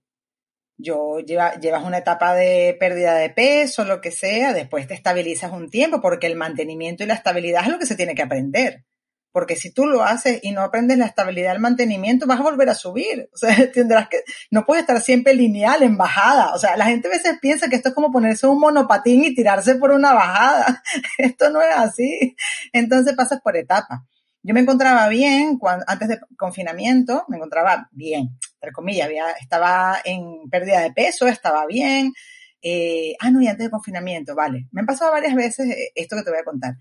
yo 0.78 1.20
lleva, 1.20 1.60
llevas 1.60 1.84
una 1.84 2.00
etapa 2.00 2.34
de 2.34 2.76
pérdida 2.80 3.16
de 3.16 3.30
peso, 3.30 3.86
lo 3.86 4.02
que 4.02 4.12
sea, 4.12 4.54
después 4.54 4.88
te 4.88 4.94
estabilizas 4.94 5.52
un 5.52 5.70
tiempo, 5.70 6.02
porque 6.02 6.28
el 6.28 6.36
mantenimiento 6.36 7.04
y 7.04 7.08
la 7.08 7.14
estabilidad 7.14 7.64
es 7.64 7.70
lo 7.70 7.80
que 7.80 7.86
se 7.86 7.96
tiene 7.96 8.16
que 8.16 8.24
aprender. 8.24 8.86
Porque 9.34 9.56
si 9.56 9.74
tú 9.74 9.88
lo 9.88 10.04
haces 10.04 10.40
y 10.44 10.52
no 10.52 10.62
aprendes 10.62 11.00
la 11.00 11.08
estabilidad 11.08 11.54
del 11.54 11.60
mantenimiento, 11.60 12.28
vas 12.28 12.40
a 12.40 12.44
volver 12.44 12.70
a 12.70 12.76
subir. 12.76 13.30
O 13.34 13.38
sea, 13.38 13.50
tendrás 13.74 14.08
que, 14.08 14.18
no 14.52 14.64
puedes 14.64 14.84
estar 14.84 15.02
siempre 15.02 15.34
lineal 15.34 15.82
en 15.82 15.98
bajada. 15.98 16.54
O 16.54 16.60
sea, 16.60 16.78
la 16.78 16.86
gente 16.86 17.08
a 17.08 17.12
veces 17.12 17.40
piensa 17.42 17.68
que 17.68 17.76
esto 17.76 17.90
es 17.90 17.96
como 17.96 18.12
ponerse 18.12 18.46
un 18.46 18.60
monopatín 18.60 19.26
y 19.26 19.34
tirarse 19.34 19.76
por 19.76 19.92
una 19.92 20.14
bajada. 20.14 20.84
Esto 21.18 21.50
no 21.50 21.62
es 21.62 21.76
así. 21.76 22.36
Entonces 22.74 23.16
pasas 23.16 23.42
por 23.42 23.58
etapas. 23.58 24.02
Yo 24.44 24.54
me 24.54 24.60
encontraba 24.60 25.08
bien 25.08 25.58
cuando, 25.58 25.86
antes 25.88 26.10
del 26.10 26.20
confinamiento, 26.38 27.26
me 27.28 27.38
encontraba 27.38 27.88
bien, 27.92 28.38
entre 28.64 28.72
comillas, 28.72 29.08
había, 29.08 29.32
estaba 29.32 30.00
en 30.06 30.50
pérdida 30.50 30.80
de 30.80 30.94
peso, 30.94 31.28
estaba 31.28 31.66
bien. 31.66 32.14
Eh, 32.62 33.14
ah, 33.20 33.30
no, 33.30 33.42
y 33.42 33.48
antes 33.48 33.66
del 33.66 33.72
confinamiento, 33.72 34.36
vale. 34.36 34.70
Me 34.72 34.80
han 34.80 34.88
pasado 34.88 35.12
varias 35.12 35.36
veces 35.36 35.70
eh, 35.70 35.92
esto 35.96 36.16
que 36.16 36.24
te 36.24 36.30
voy 36.30 36.40
a 36.40 36.46
contar. 36.46 36.76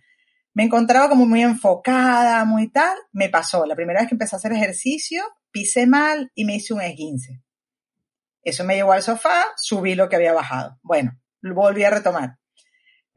Me 0.54 0.62
encontraba 0.62 1.08
como 1.08 1.26
muy 1.26 1.42
enfocada, 1.42 2.44
muy 2.44 2.70
tal. 2.70 2.96
Me 3.10 3.28
pasó. 3.28 3.66
La 3.66 3.74
primera 3.74 3.98
vez 3.98 4.08
que 4.08 4.14
empecé 4.14 4.36
a 4.36 4.38
hacer 4.38 4.52
ejercicio, 4.52 5.24
pisé 5.50 5.88
mal 5.88 6.30
y 6.36 6.44
me 6.44 6.54
hice 6.54 6.72
un 6.72 6.82
esguince. 6.82 7.42
Eso 8.44 8.62
me 8.62 8.76
llevó 8.76 8.92
al 8.92 9.02
sofá, 9.02 9.46
subí 9.56 9.96
lo 9.96 10.08
que 10.08 10.14
había 10.14 10.32
bajado. 10.32 10.78
Bueno, 10.82 11.18
volví 11.42 11.82
a 11.82 11.90
retomar. 11.90 12.38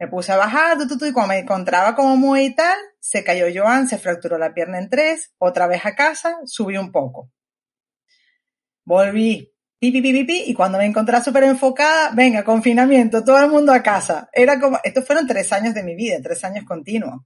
Me 0.00 0.08
puse 0.08 0.32
a 0.32 0.36
bajar, 0.36 0.76
tu, 0.76 0.98
tu, 0.98 1.06
y 1.06 1.12
cuando 1.12 1.34
me 1.34 1.38
encontraba 1.38 1.94
como 1.94 2.16
muy 2.16 2.52
tal, 2.56 2.76
se 2.98 3.22
cayó 3.22 3.46
Joan, 3.54 3.88
se 3.88 3.98
fracturó 3.98 4.38
la 4.38 4.54
pierna 4.54 4.78
en 4.78 4.90
tres, 4.90 5.32
otra 5.38 5.68
vez 5.68 5.86
a 5.86 5.94
casa, 5.94 6.36
subí 6.44 6.76
un 6.76 6.90
poco. 6.90 7.30
Volví, 8.86 9.52
pi, 9.80 9.90
pi, 9.90 10.00
pi, 10.00 10.24
pi, 10.24 10.44
y 10.46 10.54
cuando 10.54 10.78
me 10.78 10.86
encontraba 10.86 11.22
súper 11.22 11.42
enfocada, 11.42 12.12
venga, 12.14 12.44
confinamiento, 12.44 13.24
todo 13.24 13.40
el 13.40 13.50
mundo 13.50 13.72
a 13.72 13.82
casa. 13.82 14.30
Era 14.32 14.60
como, 14.60 14.78
estos 14.84 15.04
fueron 15.04 15.26
tres 15.26 15.52
años 15.52 15.74
de 15.74 15.82
mi 15.82 15.96
vida, 15.96 16.18
tres 16.22 16.44
años 16.44 16.64
continuos. 16.64 17.22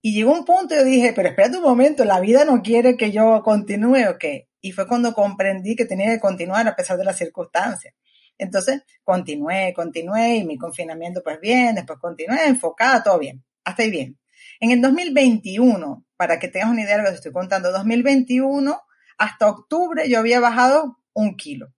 Y 0.00 0.14
llegó 0.14 0.32
un 0.32 0.44
punto 0.44 0.74
y 0.74 0.78
yo 0.78 0.84
dije, 0.84 1.12
pero 1.12 1.28
espérate 1.28 1.56
un 1.56 1.64
momento, 1.64 2.04
la 2.04 2.20
vida 2.20 2.44
no 2.44 2.62
quiere 2.62 2.96
que 2.96 3.10
yo 3.10 3.42
continúe 3.42 4.08
o 4.08 4.16
qué. 4.16 4.48
Y 4.60 4.70
fue 4.70 4.86
cuando 4.86 5.12
comprendí 5.12 5.74
que 5.74 5.86
tenía 5.86 6.12
que 6.12 6.20
continuar 6.20 6.68
a 6.68 6.76
pesar 6.76 6.96
de 6.96 7.04
las 7.04 7.18
circunstancias. 7.18 7.92
Entonces, 8.38 8.82
continué, 9.02 9.72
continué 9.74 10.36
y 10.36 10.44
mi 10.44 10.56
confinamiento 10.56 11.20
pues 11.24 11.40
bien, 11.40 11.74
después 11.74 11.98
continué 11.98 12.46
enfocada, 12.46 13.02
todo 13.02 13.18
bien, 13.18 13.42
hasta 13.64 13.82
ahí 13.82 13.90
bien. 13.90 14.16
En 14.60 14.70
el 14.70 14.80
2021, 14.80 16.06
para 16.16 16.38
que 16.38 16.46
tengas 16.46 16.70
una 16.70 16.82
idea 16.82 16.98
de 16.98 17.02
lo 17.02 17.06
que 17.06 17.12
te 17.12 17.16
estoy 17.16 17.32
contando, 17.32 17.72
2021, 17.72 18.80
hasta 19.18 19.48
octubre 19.48 20.08
yo 20.08 20.18
había 20.18 20.40
bajado 20.40 20.98
un 21.12 21.36
kilo. 21.36 21.72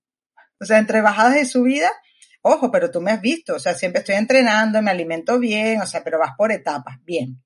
O 0.61 0.65
sea, 0.65 0.79
entre 0.79 1.01
bajadas 1.01 1.41
y 1.41 1.45
subidas, 1.45 1.93
ojo, 2.43 2.71
pero 2.71 2.91
tú 2.91 3.01
me 3.01 3.11
has 3.13 3.21
visto, 3.21 3.55
o 3.55 3.59
sea, 3.59 3.75
siempre 3.75 4.01
estoy 4.01 4.17
entrenando, 4.17 4.83
me 4.83 4.91
alimento 4.91 5.39
bien, 5.39 5.81
o 5.81 5.87
sea, 5.87 6.03
pero 6.03 6.19
vas 6.19 6.33
por 6.37 6.53
etapas, 6.53 7.03
bien. 7.05 7.43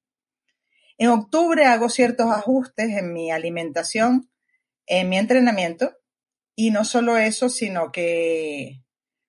En 0.99 1.09
octubre 1.09 1.65
hago 1.65 1.89
ciertos 1.89 2.31
ajustes 2.31 2.91
en 2.91 3.13
mi 3.13 3.31
alimentación, 3.31 4.31
en 4.87 5.09
mi 5.09 5.19
entrenamiento, 5.19 5.97
y 6.55 6.71
no 6.71 6.85
solo 6.85 7.17
eso, 7.17 7.49
sino 7.49 7.91
que 7.93 8.83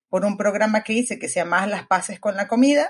por 0.08 0.24
un 0.24 0.36
programa 0.36 0.84
que 0.84 0.92
hice 0.92 1.18
que 1.18 1.28
se 1.28 1.40
llama 1.40 1.66
Las 1.66 1.86
Paces 1.86 2.20
con 2.20 2.36
la 2.36 2.46
Comida. 2.46 2.88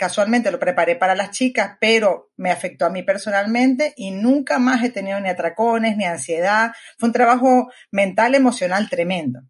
Casualmente 0.00 0.50
lo 0.50 0.58
preparé 0.58 0.96
para 0.96 1.14
las 1.14 1.30
chicas, 1.30 1.76
pero 1.78 2.30
me 2.38 2.50
afectó 2.50 2.86
a 2.86 2.88
mí 2.88 3.02
personalmente 3.02 3.92
y 3.98 4.12
nunca 4.12 4.58
más 4.58 4.82
he 4.82 4.88
tenido 4.88 5.20
ni 5.20 5.28
atracones, 5.28 5.94
ni 5.98 6.06
ansiedad. 6.06 6.72
Fue 6.96 7.10
un 7.10 7.12
trabajo 7.12 7.70
mental, 7.90 8.34
emocional 8.34 8.88
tremendo. 8.88 9.42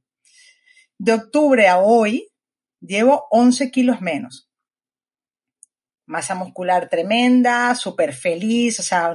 De 0.98 1.12
octubre 1.12 1.68
a 1.68 1.78
hoy 1.78 2.32
llevo 2.80 3.28
11 3.30 3.70
kilos 3.70 4.00
menos. 4.00 4.50
Masa 6.06 6.34
muscular 6.34 6.88
tremenda, 6.88 7.72
súper 7.76 8.12
feliz, 8.12 8.80
o 8.80 8.82
sea, 8.82 9.14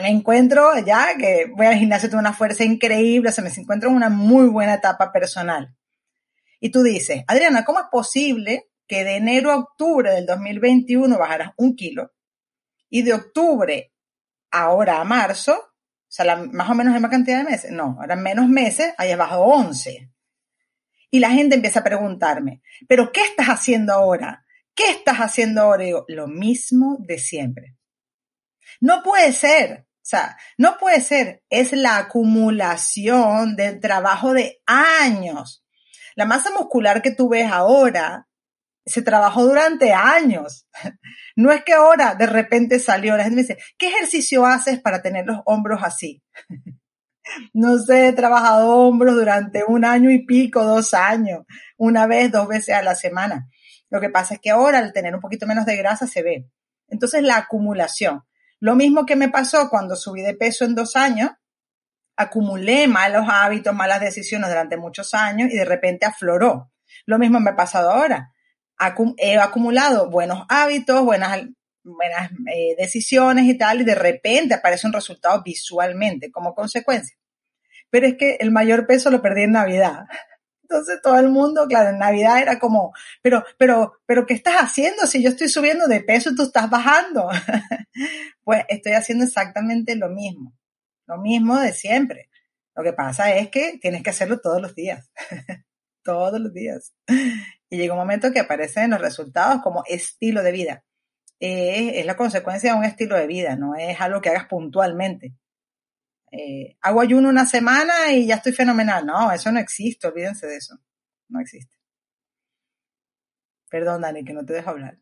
me 0.00 0.08
encuentro 0.08 0.78
ya 0.78 1.14
que 1.18 1.44
voy 1.54 1.66
al 1.66 1.76
gimnasio, 1.76 2.08
tengo 2.08 2.22
una 2.22 2.32
fuerza 2.32 2.64
increíble, 2.64 3.28
o 3.28 3.32
sea, 3.32 3.44
me 3.44 3.50
encuentro 3.50 3.90
en 3.90 3.96
una 3.96 4.08
muy 4.08 4.46
buena 4.46 4.72
etapa 4.72 5.12
personal. 5.12 5.76
Y 6.58 6.70
tú 6.70 6.82
dices, 6.82 7.22
Adriana, 7.26 7.66
¿cómo 7.66 7.80
es 7.80 7.86
posible 7.92 8.70
que 8.86 9.04
de 9.04 9.16
enero 9.16 9.50
a 9.50 9.56
octubre 9.56 10.10
del 10.10 10.26
2021 10.26 11.18
bajaras 11.18 11.52
un 11.56 11.76
kilo 11.76 12.12
y 12.88 13.02
de 13.02 13.14
octubre 13.14 13.92
ahora 14.50 15.00
a 15.00 15.04
marzo, 15.04 15.52
o 15.54 16.06
sea, 16.08 16.24
la, 16.24 16.36
más 16.36 16.70
o 16.70 16.74
menos 16.74 16.92
la 16.92 16.98
misma 16.98 17.10
cantidad 17.10 17.38
de 17.38 17.50
meses, 17.50 17.70
no, 17.70 17.96
ahora 18.00 18.16
menos 18.16 18.48
meses, 18.48 18.94
hayas 18.98 19.18
bajado 19.18 19.42
11? 19.44 20.10
Y 21.10 21.20
la 21.20 21.30
gente 21.30 21.54
empieza 21.54 21.80
a 21.80 21.84
preguntarme, 21.84 22.62
¿pero 22.88 23.12
qué 23.12 23.22
estás 23.22 23.46
haciendo 23.46 23.92
ahora? 23.92 24.44
¿Qué 24.74 24.90
estás 24.90 25.18
haciendo 25.18 25.62
ahora? 25.62 25.84
Y 25.84 25.86
digo, 25.86 26.04
lo 26.08 26.26
mismo 26.26 26.96
de 27.00 27.18
siempre. 27.18 27.76
No 28.80 29.02
puede 29.02 29.32
ser. 29.32 29.86
O 29.88 30.06
sea, 30.06 30.36
no 30.58 30.76
puede 30.78 31.00
ser. 31.00 31.44
Es 31.48 31.72
la 31.72 31.98
acumulación 31.98 33.54
del 33.54 33.78
trabajo 33.80 34.32
de 34.32 34.60
años 34.66 35.64
la 36.14 36.26
masa 36.26 36.50
muscular 36.50 37.02
que 37.02 37.10
tú 37.10 37.28
ves 37.28 37.50
ahora 37.50 38.28
se 38.86 39.02
trabajó 39.02 39.44
durante 39.44 39.92
años. 39.92 40.66
No 41.36 41.50
es 41.50 41.64
que 41.64 41.72
ahora 41.72 42.14
de 42.14 42.26
repente 42.26 42.78
salió. 42.78 43.16
La 43.16 43.24
gente 43.24 43.34
me 43.34 43.42
dice, 43.42 43.58
¿qué 43.76 43.88
ejercicio 43.88 44.46
haces 44.46 44.80
para 44.80 45.02
tener 45.02 45.26
los 45.26 45.40
hombros 45.46 45.80
así? 45.82 46.22
no 47.52 47.76
sé, 47.78 48.06
he 48.06 48.12
trabajado 48.12 48.70
hombros 48.70 49.16
durante 49.16 49.64
un 49.66 49.84
año 49.84 50.12
y 50.12 50.24
pico, 50.24 50.62
dos 50.62 50.94
años, 50.94 51.44
una 51.76 52.06
vez, 52.06 52.30
dos 52.30 52.46
veces 52.46 52.76
a 52.76 52.82
la 52.82 52.94
semana. 52.94 53.48
Lo 53.90 54.00
que 54.00 54.10
pasa 54.10 54.34
es 54.34 54.40
que 54.40 54.50
ahora 54.50 54.78
al 54.78 54.92
tener 54.92 55.12
un 55.12 55.20
poquito 55.20 55.44
menos 55.46 55.66
de 55.66 55.76
grasa 55.76 56.06
se 56.06 56.22
ve. 56.22 56.46
Entonces 56.86 57.22
la 57.22 57.36
acumulación. 57.36 58.22
Lo 58.60 58.76
mismo 58.76 59.04
que 59.04 59.16
me 59.16 59.28
pasó 59.28 59.68
cuando 59.68 59.96
subí 59.96 60.22
de 60.22 60.34
peso 60.34 60.64
en 60.64 60.74
dos 60.74 60.94
años, 60.96 61.30
acumulé 62.16 62.86
malos 62.86 63.26
hábitos, 63.28 63.74
malas 63.74 64.00
decisiones 64.00 64.48
durante 64.48 64.76
muchos 64.76 65.14
años 65.14 65.50
y 65.50 65.56
de 65.56 65.64
repente 65.64 66.06
afloró. 66.06 66.70
Lo 67.06 67.18
mismo 67.18 67.40
me 67.40 67.50
ha 67.50 67.56
pasado 67.56 67.90
ahora. 67.90 68.33
He 69.18 69.38
acumulado 69.38 70.10
buenos 70.10 70.44
hábitos, 70.48 71.02
buenas, 71.04 71.44
buenas 71.82 72.30
eh, 72.52 72.74
decisiones 72.76 73.44
y 73.46 73.56
tal, 73.56 73.82
y 73.82 73.84
de 73.84 73.94
repente 73.94 74.54
aparece 74.54 74.86
un 74.86 74.92
resultado 74.92 75.42
visualmente 75.42 76.30
como 76.30 76.54
consecuencia. 76.54 77.16
Pero 77.90 78.06
es 78.06 78.16
que 78.16 78.36
el 78.40 78.50
mayor 78.50 78.86
peso 78.86 79.10
lo 79.10 79.22
perdí 79.22 79.42
en 79.42 79.52
Navidad. 79.52 80.06
Entonces 80.62 81.00
todo 81.02 81.18
el 81.18 81.28
mundo, 81.28 81.66
claro, 81.68 81.90
en 81.90 81.98
Navidad 81.98 82.40
era 82.40 82.58
como, 82.58 82.92
pero, 83.22 83.44
pero, 83.58 83.92
pero, 84.06 84.26
¿qué 84.26 84.34
estás 84.34 84.56
haciendo 84.56 85.06
si 85.06 85.22
yo 85.22 85.28
estoy 85.28 85.48
subiendo 85.48 85.86
de 85.86 86.00
peso 86.00 86.30
y 86.30 86.34
tú 86.34 86.42
estás 86.44 86.70
bajando? 86.70 87.28
pues 88.44 88.64
estoy 88.68 88.92
haciendo 88.92 89.24
exactamente 89.24 89.94
lo 89.94 90.08
mismo, 90.08 90.54
lo 91.06 91.18
mismo 91.18 91.58
de 91.60 91.72
siempre. 91.72 92.30
Lo 92.74 92.82
que 92.82 92.92
pasa 92.92 93.36
es 93.36 93.50
que 93.50 93.78
tienes 93.80 94.02
que 94.02 94.10
hacerlo 94.10 94.40
todos 94.40 94.60
los 94.60 94.74
días, 94.74 95.10
todos 96.02 96.40
los 96.40 96.52
días. 96.52 96.92
Y 97.74 97.76
llega 97.76 97.92
un 97.92 97.98
momento 97.98 98.30
que 98.30 98.38
aparecen 98.38 98.90
los 98.90 99.00
resultados 99.00 99.60
como 99.60 99.82
estilo 99.88 100.44
de 100.44 100.52
vida. 100.52 100.84
es 101.40 102.06
la 102.06 102.16
consecuencia 102.16 102.72
de 102.72 102.78
un 102.78 102.84
estilo 102.84 103.16
de 103.16 103.26
vida, 103.26 103.56
no 103.56 103.74
es 103.74 104.00
algo 104.00 104.20
que 104.20 104.28
hagas 104.28 104.46
puntualmente. 104.46 105.34
Eh, 106.30 106.76
hago 106.82 107.00
ayuno 107.00 107.28
una 107.28 107.46
semana 107.46 108.12
y 108.12 108.28
ya 108.28 108.36
estoy 108.36 108.52
fenomenal. 108.52 109.04
No, 109.04 109.32
eso 109.32 109.50
no 109.50 109.58
existe, 109.58 110.06
olvídense 110.06 110.46
de 110.46 110.56
eso. 110.56 110.78
No 111.28 111.40
existe. 111.40 111.76
Perdón, 113.68 114.02
Dani, 114.02 114.24
que 114.24 114.32
no 114.32 114.44
te 114.44 114.52
dejo 114.52 114.70
hablar. 114.70 114.98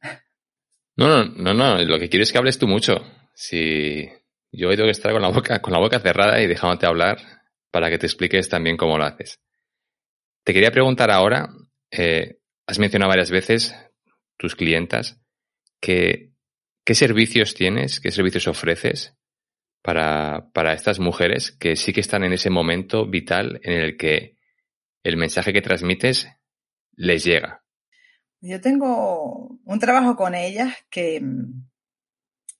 No, 0.96 1.08
no, 1.08 1.24
no, 1.24 1.52
no. 1.52 1.82
Lo 1.84 1.98
que 1.98 2.08
quiero 2.08 2.22
es 2.22 2.32
que 2.32 2.38
hables 2.38 2.58
tú 2.58 2.66
mucho. 2.66 2.96
Si 3.34 4.08
yo 4.50 4.70
hoy 4.70 4.76
tengo 4.76 4.86
que 4.86 4.92
estar 4.92 5.12
con 5.12 5.20
la 5.20 5.28
boca, 5.28 5.60
con 5.60 5.74
la 5.74 5.78
boca 5.78 6.00
cerrada 6.00 6.40
y 6.40 6.46
dejándote 6.46 6.86
hablar 6.86 7.18
para 7.70 7.90
que 7.90 7.98
te 7.98 8.06
expliques 8.06 8.48
también 8.48 8.78
cómo 8.78 8.96
lo 8.96 9.04
haces. 9.04 9.40
Te 10.42 10.54
quería 10.54 10.70
preguntar 10.70 11.10
ahora, 11.10 11.48
eh, 11.90 12.41
has 12.66 12.78
mencionado 12.78 13.10
varias 13.10 13.30
veces 13.30 13.74
tus 14.36 14.56
clientas, 14.56 15.20
que, 15.80 16.32
¿qué 16.84 16.94
servicios 16.94 17.54
tienes? 17.54 18.00
¿Qué 18.00 18.10
servicios 18.10 18.48
ofreces? 18.48 19.16
para, 19.82 20.48
para 20.52 20.72
estas 20.72 21.00
mujeres 21.00 21.50
que 21.50 21.76
sí 21.76 21.92
que 21.92 22.00
están 22.00 22.22
en 22.24 22.32
ese 22.32 22.50
momento 22.50 23.06
vital 23.06 23.60
en 23.64 23.72
el 23.72 23.96
que 23.96 24.36
el 25.02 25.16
mensaje 25.16 25.52
que 25.52 25.60
transmites 25.60 26.28
les 26.92 27.24
llega? 27.24 27.64
Yo 28.40 28.60
tengo 28.60 29.58
un 29.64 29.78
trabajo 29.78 30.16
con 30.16 30.34
ellas 30.34 30.74
que 30.88 31.20
mm, 31.20 31.68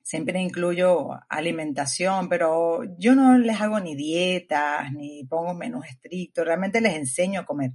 siempre 0.02 0.40
incluyo 0.40 1.10
alimentación, 1.28 2.28
pero 2.28 2.82
yo 2.98 3.14
no 3.14 3.38
les 3.38 3.60
hago 3.60 3.78
ni 3.80 3.94
dietas, 3.94 4.92
ni 4.92 5.24
pongo 5.24 5.54
menús 5.54 5.86
estrictos, 5.86 6.44
realmente 6.44 6.80
les 6.80 6.94
enseño 6.94 7.40
a 7.40 7.46
comer. 7.46 7.72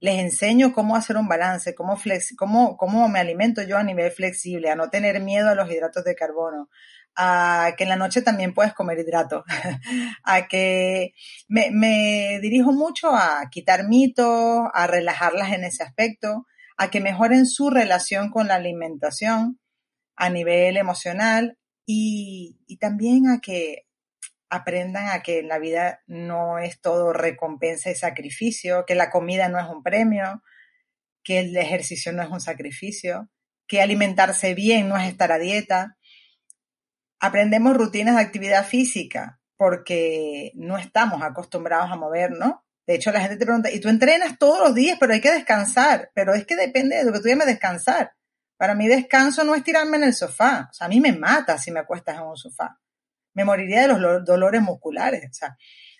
Les 0.00 0.18
enseño 0.18 0.72
cómo 0.72 0.96
hacer 0.96 1.16
un 1.16 1.28
balance, 1.28 1.74
cómo, 1.74 1.98
cómo, 2.36 2.76
cómo 2.76 3.08
me 3.08 3.20
alimento 3.20 3.62
yo 3.62 3.76
a 3.76 3.84
nivel 3.84 4.10
flexible, 4.10 4.70
a 4.70 4.74
no 4.74 4.88
tener 4.88 5.20
miedo 5.20 5.50
a 5.50 5.54
los 5.54 5.70
hidratos 5.70 6.04
de 6.04 6.14
carbono, 6.14 6.70
a 7.16 7.74
que 7.76 7.84
en 7.84 7.90
la 7.90 7.96
noche 7.96 8.22
también 8.22 8.54
puedes 8.54 8.72
comer 8.72 8.98
hidratos, 8.98 9.44
a 10.24 10.48
que 10.48 11.12
me, 11.48 12.38
dirijo 12.40 12.72
mucho 12.72 13.14
a 13.14 13.42
quitar 13.50 13.86
mitos, 13.86 14.62
a 14.72 14.86
relajarlas 14.86 15.52
en 15.52 15.64
ese 15.64 15.82
aspecto, 15.82 16.46
a 16.78 16.90
que 16.90 17.00
mejoren 17.00 17.46
su 17.46 17.68
relación 17.68 18.30
con 18.30 18.48
la 18.48 18.54
alimentación 18.54 19.60
a 20.16 20.30
nivel 20.30 20.78
emocional 20.78 21.58
y, 21.84 22.58
y 22.66 22.78
también 22.78 23.28
a 23.28 23.40
que 23.40 23.86
aprendan 24.50 25.08
a 25.08 25.22
que 25.22 25.42
la 25.42 25.58
vida 25.58 26.02
no 26.06 26.58
es 26.58 26.80
todo 26.80 27.12
recompensa 27.12 27.90
y 27.90 27.94
sacrificio, 27.94 28.84
que 28.84 28.96
la 28.96 29.10
comida 29.10 29.48
no 29.48 29.58
es 29.58 29.66
un 29.66 29.82
premio, 29.82 30.42
que 31.22 31.38
el 31.38 31.56
ejercicio 31.56 32.12
no 32.12 32.22
es 32.22 32.28
un 32.28 32.40
sacrificio, 32.40 33.30
que 33.66 33.80
alimentarse 33.80 34.54
bien 34.54 34.88
no 34.88 34.96
es 34.96 35.08
estar 35.08 35.30
a 35.30 35.38
dieta, 35.38 35.96
aprendemos 37.20 37.76
rutinas 37.76 38.16
de 38.16 38.22
actividad 38.22 38.66
física 38.66 39.40
porque 39.56 40.52
no 40.54 40.78
estamos 40.78 41.22
acostumbrados 41.22 41.90
a 41.90 41.96
movernos. 41.96 42.54
De 42.86 42.94
hecho, 42.94 43.12
la 43.12 43.20
gente 43.20 43.36
te 43.36 43.44
pregunta, 43.44 43.70
¿y 43.70 43.78
tú 43.78 43.88
entrenas 43.88 44.38
todos 44.38 44.58
los 44.58 44.74
días, 44.74 44.96
pero 44.98 45.12
hay 45.12 45.20
que 45.20 45.30
descansar? 45.30 46.10
Pero 46.14 46.34
es 46.34 46.44
que 46.46 46.56
depende 46.56 46.96
de 46.96 47.04
lo 47.04 47.12
que 47.12 47.20
tú 47.20 47.28
llames 47.28 47.46
descansar. 47.46 48.12
Para 48.56 48.74
mí 48.74 48.88
descanso 48.88 49.44
no 49.44 49.54
es 49.54 49.62
tirarme 49.62 49.98
en 49.98 50.04
el 50.04 50.14
sofá. 50.14 50.68
O 50.70 50.72
sea, 50.72 50.86
a 50.86 50.90
mí 50.90 50.98
me 50.98 51.12
mata 51.12 51.56
si 51.58 51.70
me 51.70 51.80
acuestas 51.80 52.16
en 52.16 52.22
un 52.22 52.36
sofá. 52.36 52.80
Me 53.34 53.44
moriría 53.44 53.82
de 53.82 53.88
los 53.88 54.24
dolores 54.24 54.62
musculares. 54.62 55.24
O 55.30 55.32
sea, 55.32 55.56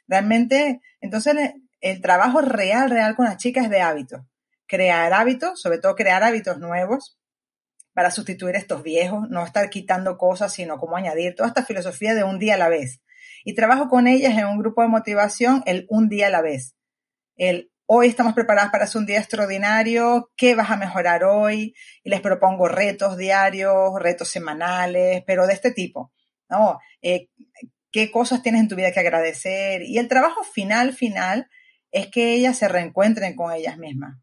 realmente, 0.06 0.80
entonces 1.00 1.54
el 1.80 2.00
trabajo 2.00 2.40
real, 2.40 2.90
real 2.90 3.16
con 3.16 3.26
las 3.26 3.36
chicas 3.36 3.64
es 3.64 3.70
de 3.70 3.80
hábitos. 3.80 4.22
Crear 4.66 5.12
hábitos, 5.12 5.60
sobre 5.60 5.78
todo 5.78 5.94
crear 5.94 6.22
hábitos 6.22 6.58
nuevos, 6.58 7.18
para 7.92 8.10
sustituir 8.10 8.56
estos 8.56 8.82
viejos, 8.82 9.28
no 9.30 9.44
estar 9.44 9.68
quitando 9.68 10.16
cosas, 10.16 10.52
sino 10.52 10.78
como 10.78 10.96
añadir 10.96 11.34
toda 11.34 11.48
esta 11.48 11.64
filosofía 11.64 12.14
de 12.14 12.24
un 12.24 12.38
día 12.38 12.54
a 12.54 12.58
la 12.58 12.68
vez. 12.68 13.02
Y 13.44 13.54
trabajo 13.54 13.88
con 13.88 14.06
ellas 14.06 14.36
en 14.38 14.46
un 14.46 14.58
grupo 14.58 14.82
de 14.82 14.88
motivación, 14.88 15.62
el 15.66 15.86
un 15.88 16.08
día 16.08 16.28
a 16.28 16.30
la 16.30 16.42
vez. 16.42 16.76
El 17.36 17.70
hoy 17.86 18.06
estamos 18.06 18.34
preparadas 18.34 18.70
para 18.70 18.84
hacer 18.84 19.00
un 19.00 19.06
día 19.06 19.18
extraordinario, 19.18 20.30
¿qué 20.36 20.54
vas 20.54 20.70
a 20.70 20.76
mejorar 20.76 21.24
hoy? 21.24 21.74
Y 22.04 22.10
les 22.10 22.20
propongo 22.20 22.68
retos 22.68 23.16
diarios, 23.16 23.92
retos 23.98 24.28
semanales, 24.28 25.24
pero 25.26 25.46
de 25.46 25.54
este 25.54 25.72
tipo, 25.72 26.12
¿no? 26.50 26.78
Eh, 27.02 27.28
¿Qué 27.92 28.10
cosas 28.10 28.42
tienes 28.42 28.62
en 28.62 28.68
tu 28.68 28.76
vida 28.76 28.92
que 28.92 29.00
agradecer? 29.00 29.82
Y 29.82 29.98
el 29.98 30.08
trabajo 30.08 30.44
final, 30.44 30.92
final, 30.92 31.48
es 31.90 32.08
que 32.08 32.34
ellas 32.34 32.56
se 32.58 32.68
reencuentren 32.68 33.34
con 33.34 33.52
ellas 33.52 33.78
mismas, 33.78 34.18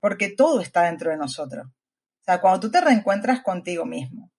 porque 0.00 0.30
todo 0.30 0.60
está 0.60 0.84
dentro 0.84 1.10
de 1.10 1.16
nosotros. 1.16 1.66
O 1.66 2.24
sea, 2.24 2.40
cuando 2.40 2.60
tú 2.60 2.70
te 2.70 2.80
reencuentras 2.80 3.42
contigo 3.42 3.84
mismo 3.84 4.30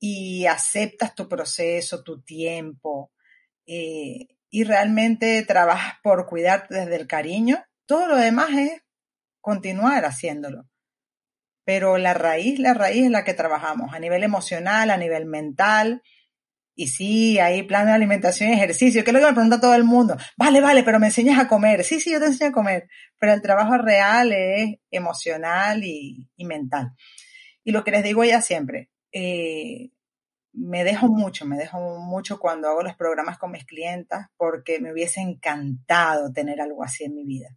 y 0.00 0.46
aceptas 0.46 1.14
tu 1.14 1.28
proceso, 1.28 2.02
tu 2.02 2.22
tiempo, 2.22 3.12
eh, 3.66 4.26
y 4.50 4.64
realmente 4.64 5.42
trabajas 5.44 5.94
por 6.02 6.26
cuidarte 6.26 6.74
desde 6.74 6.96
el 6.96 7.06
cariño, 7.06 7.64
todo 7.86 8.08
lo 8.08 8.16
demás 8.16 8.50
es 8.50 8.82
continuar 9.40 10.04
haciéndolo. 10.04 10.68
Pero 11.64 11.96
la 11.96 12.12
raíz, 12.12 12.58
la 12.58 12.74
raíz 12.74 13.04
es 13.04 13.10
la 13.10 13.24
que 13.24 13.34
trabajamos 13.34 13.94
a 13.94 13.98
nivel 13.98 14.24
emocional, 14.24 14.90
a 14.90 14.96
nivel 14.96 15.26
mental. 15.26 16.02
Y 16.74 16.88
sí, 16.88 17.38
hay 17.38 17.62
plan 17.64 17.86
de 17.86 17.92
alimentación 17.92 18.50
y 18.50 18.54
ejercicio, 18.54 19.04
que 19.04 19.10
es 19.10 19.14
lo 19.14 19.20
que 19.20 19.26
me 19.26 19.32
pregunta 19.32 19.60
todo 19.60 19.74
el 19.74 19.84
mundo. 19.84 20.16
Vale, 20.36 20.60
vale, 20.60 20.82
pero 20.82 20.98
me 20.98 21.08
enseñas 21.08 21.38
a 21.38 21.48
comer. 21.48 21.84
Sí, 21.84 22.00
sí, 22.00 22.12
yo 22.12 22.18
te 22.18 22.26
enseño 22.26 22.50
a 22.50 22.52
comer. 22.52 22.88
Pero 23.18 23.34
el 23.34 23.42
trabajo 23.42 23.76
real 23.76 24.32
es 24.32 24.76
emocional 24.90 25.84
y 25.84 26.28
mental. 26.38 26.92
Y 27.64 27.72
lo 27.72 27.84
que 27.84 27.92
les 27.92 28.02
digo 28.02 28.24
ya 28.24 28.40
siempre, 28.40 28.90
eh, 29.12 29.90
me 30.52 30.84
dejo 30.84 31.08
mucho, 31.08 31.46
me 31.46 31.56
dejo 31.56 31.98
mucho 31.98 32.38
cuando 32.38 32.68
hago 32.68 32.82
los 32.82 32.96
programas 32.96 33.38
con 33.38 33.52
mis 33.52 33.64
clientas 33.64 34.26
porque 34.36 34.80
me 34.80 34.92
hubiese 34.92 35.20
encantado 35.20 36.32
tener 36.32 36.60
algo 36.60 36.82
así 36.82 37.04
en 37.04 37.14
mi 37.14 37.24
vida. 37.24 37.56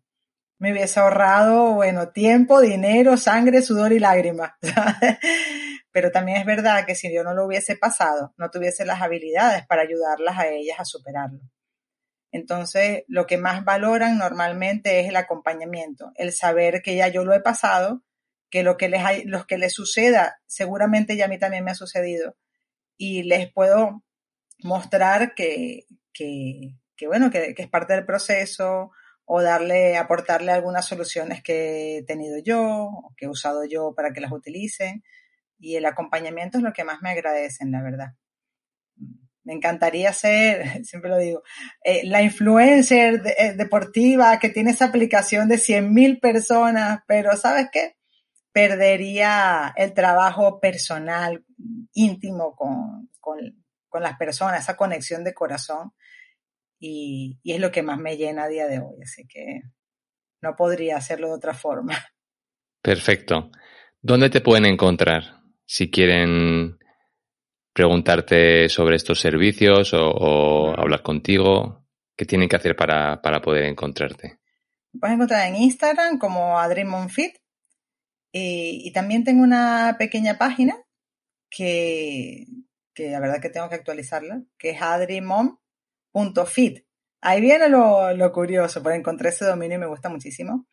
Me 0.58 0.72
hubiese 0.72 1.00
ahorrado, 1.02 1.74
bueno, 1.74 2.10
tiempo, 2.10 2.62
dinero, 2.62 3.18
sangre, 3.18 3.62
sudor 3.62 3.92
y 3.92 4.00
lágrimas. 4.00 4.52
Pero 5.96 6.12
también 6.12 6.40
es 6.40 6.46
verdad 6.46 6.86
que 6.86 6.94
si 6.94 7.10
yo 7.14 7.24
no 7.24 7.34
lo 7.34 7.46
hubiese 7.46 7.78
pasado, 7.78 8.34
no 8.36 8.52
tuviese 8.52 8.84
las 8.84 9.02
habilidades 9.02 9.66
para 9.66 9.84
ayudarlas 9.84 10.38
a 10.38 10.50
ellas 10.50 10.78
a 10.78 10.84
superarlo. 10.84 11.40
Entonces, 12.34 13.06
lo 13.08 13.26
que 13.26 13.38
más 13.38 13.64
valoran 13.64 14.18
normalmente 14.18 15.00
es 15.00 15.08
el 15.08 15.16
acompañamiento, 15.16 16.12
el 16.16 16.34
saber 16.34 16.82
que 16.82 16.98
ya 16.98 17.08
yo 17.08 17.24
lo 17.24 17.34
he 17.34 17.40
pasado 17.40 18.04
que 18.50 18.62
lo 18.62 18.76
que 18.76 18.90
les, 18.90 19.06
hay, 19.06 19.24
que 19.48 19.58
les 19.58 19.74
suceda, 19.74 20.42
seguramente 20.46 21.16
ya 21.16 21.26
a 21.26 21.28
mí 21.30 21.40
también 21.40 21.64
me 21.64 21.72
ha 21.72 21.76
sucedido. 21.76 22.36
Y 22.98 23.24
les 23.24 23.50
puedo 23.50 24.04
mostrar 24.64 25.34
que, 25.34 25.86
que, 26.12 26.76
bueno, 27.08 27.32
que, 27.32 27.56
es 27.58 27.70
parte 27.70 27.94
del 27.94 28.06
proceso 28.06 28.92
o 29.24 29.42
darle, 29.42 29.96
aportarle 29.96 30.52
algunas 30.52 30.86
soluciones 30.86 31.42
que 31.42 32.00
he 32.00 32.04
tenido 32.04 32.38
yo 32.40 32.90
que 33.16 33.28
he 33.28 33.30
usado 33.30 33.64
yo 33.64 33.94
para 33.96 34.12
que 34.12 34.20
las 34.20 34.34
utilicen. 34.34 35.06
Y 35.58 35.76
el 35.76 35.86
acompañamiento 35.86 36.58
es 36.58 36.64
lo 36.64 36.74
que 36.74 36.84
más 36.84 37.02
me 37.02 37.12
agradecen, 37.12 37.72
la 37.72 37.82
verdad. 37.82 38.14
Me 39.44 39.54
encantaría 39.54 40.12
ser, 40.14 40.84
siempre 40.86 41.10
lo 41.10 41.18
digo, 41.18 41.44
eh, 41.84 42.02
la 42.06 42.22
influencer 42.22 43.22
eh, 43.38 43.54
deportiva 43.54 44.40
que 44.40 44.50
tiene 44.50 44.72
esa 44.72 44.86
aplicación 44.86 45.48
de 45.48 45.56
100.000 45.56 46.20
personas, 46.20 47.00
pero 47.08 47.36
¿sabes 47.38 47.70
qué? 47.72 47.96
perdería 48.56 49.74
el 49.76 49.94
trabajo 49.94 50.62
personal, 50.62 51.44
íntimo 51.94 52.56
con, 52.56 53.10
con, 53.20 54.02
las 54.02 54.18
personas, 54.18 54.62
esa 54.62 54.78
conexión 54.78 55.26
de 55.26 55.34
corazón 55.34 55.92
y, 56.80 57.38
y 57.44 57.52
es 57.52 57.60
lo 57.60 57.70
que 57.70 57.84
más 57.84 57.98
me 57.98 58.16
llena 58.16 58.46
a 58.46 58.48
día 58.48 58.68
de 58.68 58.80
hoy, 58.80 59.02
así 59.04 59.28
que 59.28 59.62
no 60.42 60.56
podría 60.56 60.96
hacerlo 60.96 61.28
de 61.28 61.34
otra 61.34 61.54
forma. 61.54 61.98
Perfecto. 62.82 63.52
¿Dónde 64.02 64.30
te 64.30 64.40
pueden 64.40 64.66
encontrar 64.66 65.42
si 65.66 65.90
quieren 65.90 66.78
preguntarte 67.74 68.70
sobre 68.70 68.96
estos 68.96 69.20
servicios 69.20 69.94
o, 69.94 70.10
o 70.10 70.80
hablar 70.80 71.02
contigo? 71.02 71.86
¿Qué 72.16 72.26
tienen 72.26 72.48
que 72.48 72.56
hacer 72.56 72.76
para, 72.76 73.22
para 73.22 73.42
poder 73.42 73.66
encontrarte? 73.66 74.40
Me 74.94 75.00
puedes 75.00 75.16
encontrar 75.16 75.48
en 75.48 75.58
Instagram 75.58 76.18
como 76.18 76.58
AdriMonFit 76.58 77.36
y, 78.32 78.88
y 78.88 78.94
también 78.94 79.26
tengo 79.26 79.44
una 79.44 79.98
pequeña 80.00 80.38
página 80.38 80.78
que, 81.50 82.46
que 82.94 83.10
la 83.10 83.20
verdad 83.20 83.42
que 83.42 83.50
tengo 83.50 83.68
que 83.68 83.76
actualizarla, 83.76 84.42
que 84.58 84.70
es 84.72 84.82
adrimom.fit. 84.82 85.60
Ahí 87.22 87.42
viene 87.42 87.68
lo, 87.70 88.14
lo 88.14 88.32
curioso, 88.32 88.82
porque 88.82 88.98
encontré 88.98 89.30
ese 89.30 89.46
dominio 89.46 89.78
y 89.78 89.82
me 89.82 89.88
gusta 89.88 90.10
muchísimo. 90.10 90.68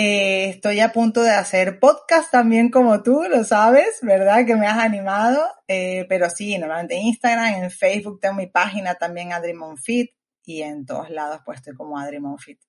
Eh, 0.00 0.50
estoy 0.50 0.78
a 0.78 0.92
punto 0.92 1.22
de 1.24 1.30
hacer 1.32 1.80
podcast 1.80 2.30
también 2.30 2.70
como 2.70 3.02
tú, 3.02 3.24
lo 3.28 3.42
sabes, 3.42 3.98
¿verdad? 4.02 4.46
Que 4.46 4.54
me 4.54 4.68
has 4.68 4.78
animado. 4.78 5.44
Eh, 5.66 6.06
pero 6.08 6.30
sí, 6.30 6.56
normalmente 6.56 6.94
en 6.96 7.06
Instagram, 7.06 7.64
en 7.64 7.70
Facebook 7.72 8.20
tengo 8.20 8.36
mi 8.36 8.46
página 8.46 8.94
también 8.94 9.32
AdriMonFit 9.32 10.12
y 10.44 10.62
en 10.62 10.86
todos 10.86 11.10
lados 11.10 11.40
pues 11.44 11.58
estoy 11.58 11.74
como 11.74 11.98
AdriMonFit. 11.98 12.60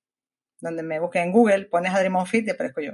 Donde 0.60 0.82
me 0.82 1.00
busques 1.00 1.22
en 1.22 1.32
Google, 1.32 1.65
pones 1.65 1.94
AdriMonFit 1.94 2.48
y 2.48 2.50
aparezco 2.50 2.82
yo. 2.82 2.94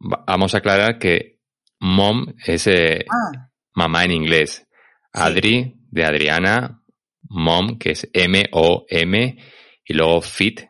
Va- 0.00 0.24
Vamos 0.26 0.54
a 0.54 0.58
aclarar 0.58 0.98
que 0.98 1.38
mom 1.80 2.26
es 2.46 2.66
eh, 2.66 3.04
Ah, 3.10 3.48
mamá 3.74 4.04
en 4.04 4.10
inglés. 4.12 4.66
Adri 5.12 5.74
de 5.90 6.04
Adriana, 6.04 6.82
mom 7.30 7.78
que 7.78 7.92
es 7.92 8.08
M-O-M 8.12 9.38
y 9.84 9.94
luego 9.94 10.20
fit, 10.20 10.67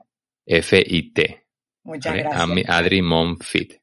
F-I-T. 0.48 1.46
muchas 1.84 2.12
¿vale? 2.12 2.22
gracias. 2.22 2.42
Ami- 2.42 2.64
Adri 2.66 3.02
Mom 3.02 3.36
Fit. 3.38 3.74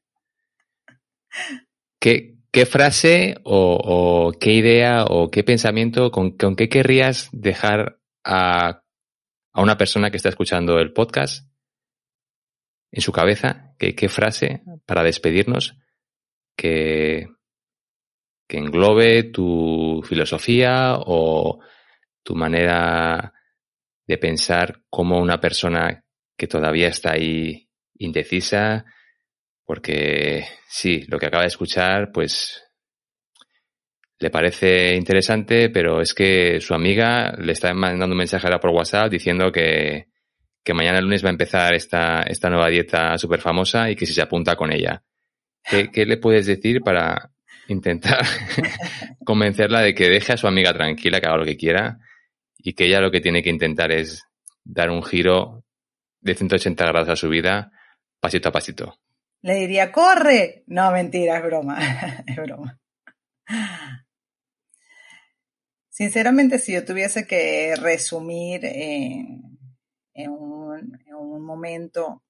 ¿Qué, 2.00 2.36
qué 2.50 2.66
frase 2.66 3.36
o, 3.44 3.78
o 3.82 4.32
qué 4.38 4.52
idea 4.52 5.04
o 5.04 5.30
qué 5.30 5.44
pensamiento, 5.44 6.10
con, 6.10 6.36
con 6.36 6.56
qué 6.56 6.68
querrías 6.68 7.28
dejar 7.32 7.98
a, 8.24 8.82
a 9.52 9.62
una 9.62 9.76
persona 9.76 10.10
que 10.10 10.16
está 10.16 10.28
escuchando 10.28 10.78
el 10.78 10.92
podcast 10.92 11.48
en 12.92 13.00
su 13.02 13.12
cabeza? 13.12 13.74
¿Qué, 13.78 13.94
qué 13.94 14.08
frase 14.08 14.62
para 14.86 15.02
despedirnos 15.02 15.76
que, 16.56 17.28
que 18.48 18.58
englobe 18.58 19.24
tu 19.24 20.02
filosofía 20.06 20.94
o 20.98 21.60
tu 22.22 22.34
manera 22.34 23.32
de 24.06 24.18
pensar 24.18 24.82
como 24.88 25.18
una 25.18 25.40
persona 25.40 26.04
que 26.36 26.46
todavía 26.46 26.88
está 26.88 27.12
ahí 27.12 27.68
indecisa, 27.98 28.84
porque 29.64 30.46
sí, 30.68 31.04
lo 31.08 31.18
que 31.18 31.26
acaba 31.26 31.42
de 31.42 31.48
escuchar, 31.48 32.12
pues 32.12 32.62
le 34.18 34.30
parece 34.30 34.94
interesante, 34.94 35.68
pero 35.70 36.00
es 36.00 36.14
que 36.14 36.60
su 36.60 36.74
amiga 36.74 37.32
le 37.38 37.52
está 37.52 37.74
mandando 37.74 38.14
un 38.14 38.18
mensaje 38.18 38.46
ahora 38.46 38.60
por 38.60 38.70
WhatsApp 38.70 39.10
diciendo 39.10 39.52
que, 39.52 40.06
que 40.64 40.74
mañana 40.74 41.00
lunes 41.00 41.24
va 41.24 41.28
a 41.28 41.32
empezar 41.32 41.74
esta, 41.74 42.22
esta 42.22 42.48
nueva 42.48 42.68
dieta 42.68 43.18
súper 43.18 43.40
famosa 43.40 43.90
y 43.90 43.96
que 43.96 44.06
si 44.06 44.14
se 44.14 44.22
apunta 44.22 44.56
con 44.56 44.72
ella. 44.72 45.02
¿Qué, 45.68 45.90
qué 45.90 46.06
le 46.06 46.16
puedes 46.16 46.46
decir 46.46 46.80
para 46.80 47.32
intentar 47.68 48.24
convencerla 49.24 49.82
de 49.82 49.94
que 49.94 50.08
deje 50.08 50.32
a 50.32 50.36
su 50.36 50.46
amiga 50.46 50.72
tranquila, 50.72 51.20
que 51.20 51.26
haga 51.26 51.38
lo 51.38 51.44
que 51.44 51.56
quiera 51.56 51.98
y 52.56 52.72
que 52.72 52.86
ella 52.86 53.00
lo 53.00 53.10
que 53.10 53.20
tiene 53.20 53.42
que 53.42 53.50
intentar 53.50 53.92
es 53.92 54.22
dar 54.64 54.90
un 54.90 55.02
giro 55.02 55.65
de 56.20 56.34
180 56.34 56.84
grados 56.86 57.08
a 57.08 57.16
su 57.16 57.28
vida, 57.28 57.72
pasito 58.20 58.48
a 58.48 58.52
pasito. 58.52 58.98
Le 59.42 59.54
diría, 59.54 59.92
corre. 59.92 60.64
No, 60.66 60.90
mentira, 60.90 61.38
es 61.38 61.44
broma. 61.44 61.78
es 62.26 62.36
broma. 62.36 62.78
Sinceramente, 65.88 66.58
si 66.58 66.72
yo 66.72 66.84
tuviese 66.84 67.26
que 67.26 67.74
resumir 67.76 68.64
en, 68.64 69.58
en, 70.14 70.30
un, 70.30 71.00
en 71.06 71.14
un 71.14 71.44
momento 71.44 72.22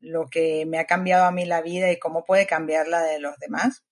lo 0.00 0.26
que 0.26 0.66
me 0.66 0.78
ha 0.78 0.86
cambiado 0.86 1.24
a 1.24 1.32
mí 1.32 1.44
la 1.44 1.62
vida 1.62 1.90
y 1.90 1.98
cómo 1.98 2.24
puede 2.24 2.46
cambiar 2.46 2.86
la 2.86 3.02
de 3.02 3.18
los 3.18 3.36
demás, 3.38 3.84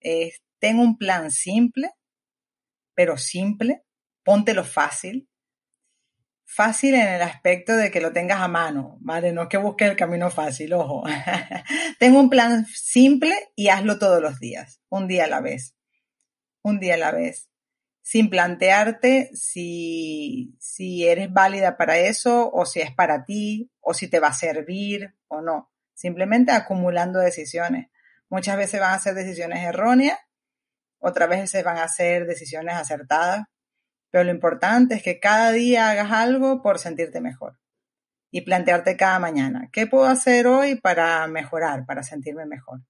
es, 0.00 0.40
tengo 0.58 0.82
un 0.82 0.96
plan 0.96 1.30
simple, 1.30 1.90
pero 2.94 3.16
simple, 3.16 3.82
póntelo 4.24 4.64
fácil, 4.64 5.28
fácil 6.52 6.94
en 6.94 7.06
el 7.06 7.22
aspecto 7.22 7.76
de 7.76 7.92
que 7.92 8.00
lo 8.00 8.12
tengas 8.12 8.40
a 8.40 8.48
mano, 8.48 8.98
¿vale? 9.00 9.32
No 9.32 9.48
que 9.48 9.56
busques 9.56 9.88
el 9.88 9.96
camino 9.96 10.30
fácil, 10.30 10.72
ojo. 10.72 11.04
Tengo 12.00 12.18
un 12.18 12.28
plan 12.28 12.66
simple 12.66 13.52
y 13.54 13.68
hazlo 13.68 13.98
todos 14.00 14.20
los 14.20 14.40
días, 14.40 14.80
un 14.88 15.06
día 15.06 15.24
a 15.24 15.28
la 15.28 15.40
vez, 15.40 15.76
un 16.62 16.80
día 16.80 16.94
a 16.94 16.98
la 16.98 17.12
vez, 17.12 17.48
sin 18.02 18.30
plantearte 18.30 19.30
si, 19.32 20.56
si 20.58 21.06
eres 21.06 21.32
válida 21.32 21.76
para 21.76 21.98
eso 21.98 22.50
o 22.52 22.66
si 22.66 22.80
es 22.80 22.92
para 22.92 23.24
ti 23.24 23.70
o 23.80 23.94
si 23.94 24.08
te 24.08 24.18
va 24.18 24.28
a 24.28 24.34
servir 24.34 25.14
o 25.28 25.40
no. 25.40 25.70
Simplemente 25.94 26.50
acumulando 26.50 27.20
decisiones. 27.20 27.90
Muchas 28.28 28.56
veces 28.56 28.80
van 28.80 28.94
a 28.94 28.98
ser 28.98 29.14
decisiones 29.14 29.62
erróneas, 29.62 30.18
otras 30.98 31.28
veces 31.28 31.62
van 31.62 31.78
a 31.78 31.86
ser 31.86 32.26
decisiones 32.26 32.74
acertadas, 32.74 33.46
pero 34.10 34.24
lo 34.24 34.30
importante 34.30 34.96
es 34.96 35.02
que 35.02 35.20
cada 35.20 35.52
día 35.52 35.90
hagas 35.90 36.10
algo 36.10 36.62
por 36.62 36.78
sentirte 36.78 37.20
mejor 37.20 37.58
y 38.30 38.42
plantearte 38.42 38.96
cada 38.96 39.18
mañana, 39.18 39.68
¿qué 39.72 39.86
puedo 39.86 40.06
hacer 40.06 40.46
hoy 40.46 40.76
para 40.76 41.26
mejorar, 41.26 41.84
para 41.86 42.02
sentirme 42.02 42.46
mejor? 42.46 42.80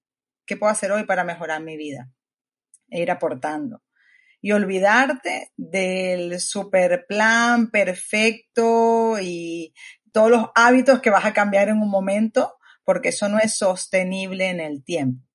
¿Qué 0.45 0.57
puedo 0.57 0.71
hacer 0.71 0.91
hoy 0.91 1.03
para 1.03 1.23
mejorar 1.23 1.61
mi 1.61 1.77
vida? 1.77 2.11
E 2.89 3.01
ir 3.01 3.11
aportando. 3.11 3.81
Y 4.41 4.51
olvidarte 4.51 5.51
del 5.55 6.39
super 6.39 7.05
plan 7.07 7.69
perfecto 7.69 9.17
y 9.21 9.73
todos 10.11 10.31
los 10.31 10.49
hábitos 10.55 10.99
que 10.99 11.11
vas 11.11 11.25
a 11.25 11.33
cambiar 11.33 11.69
en 11.69 11.77
un 11.77 11.89
momento, 11.89 12.57
porque 12.83 13.09
eso 13.09 13.29
no 13.29 13.39
es 13.39 13.55
sostenible 13.55 14.49
en 14.49 14.59
el 14.59 14.83
tiempo. 14.83 15.30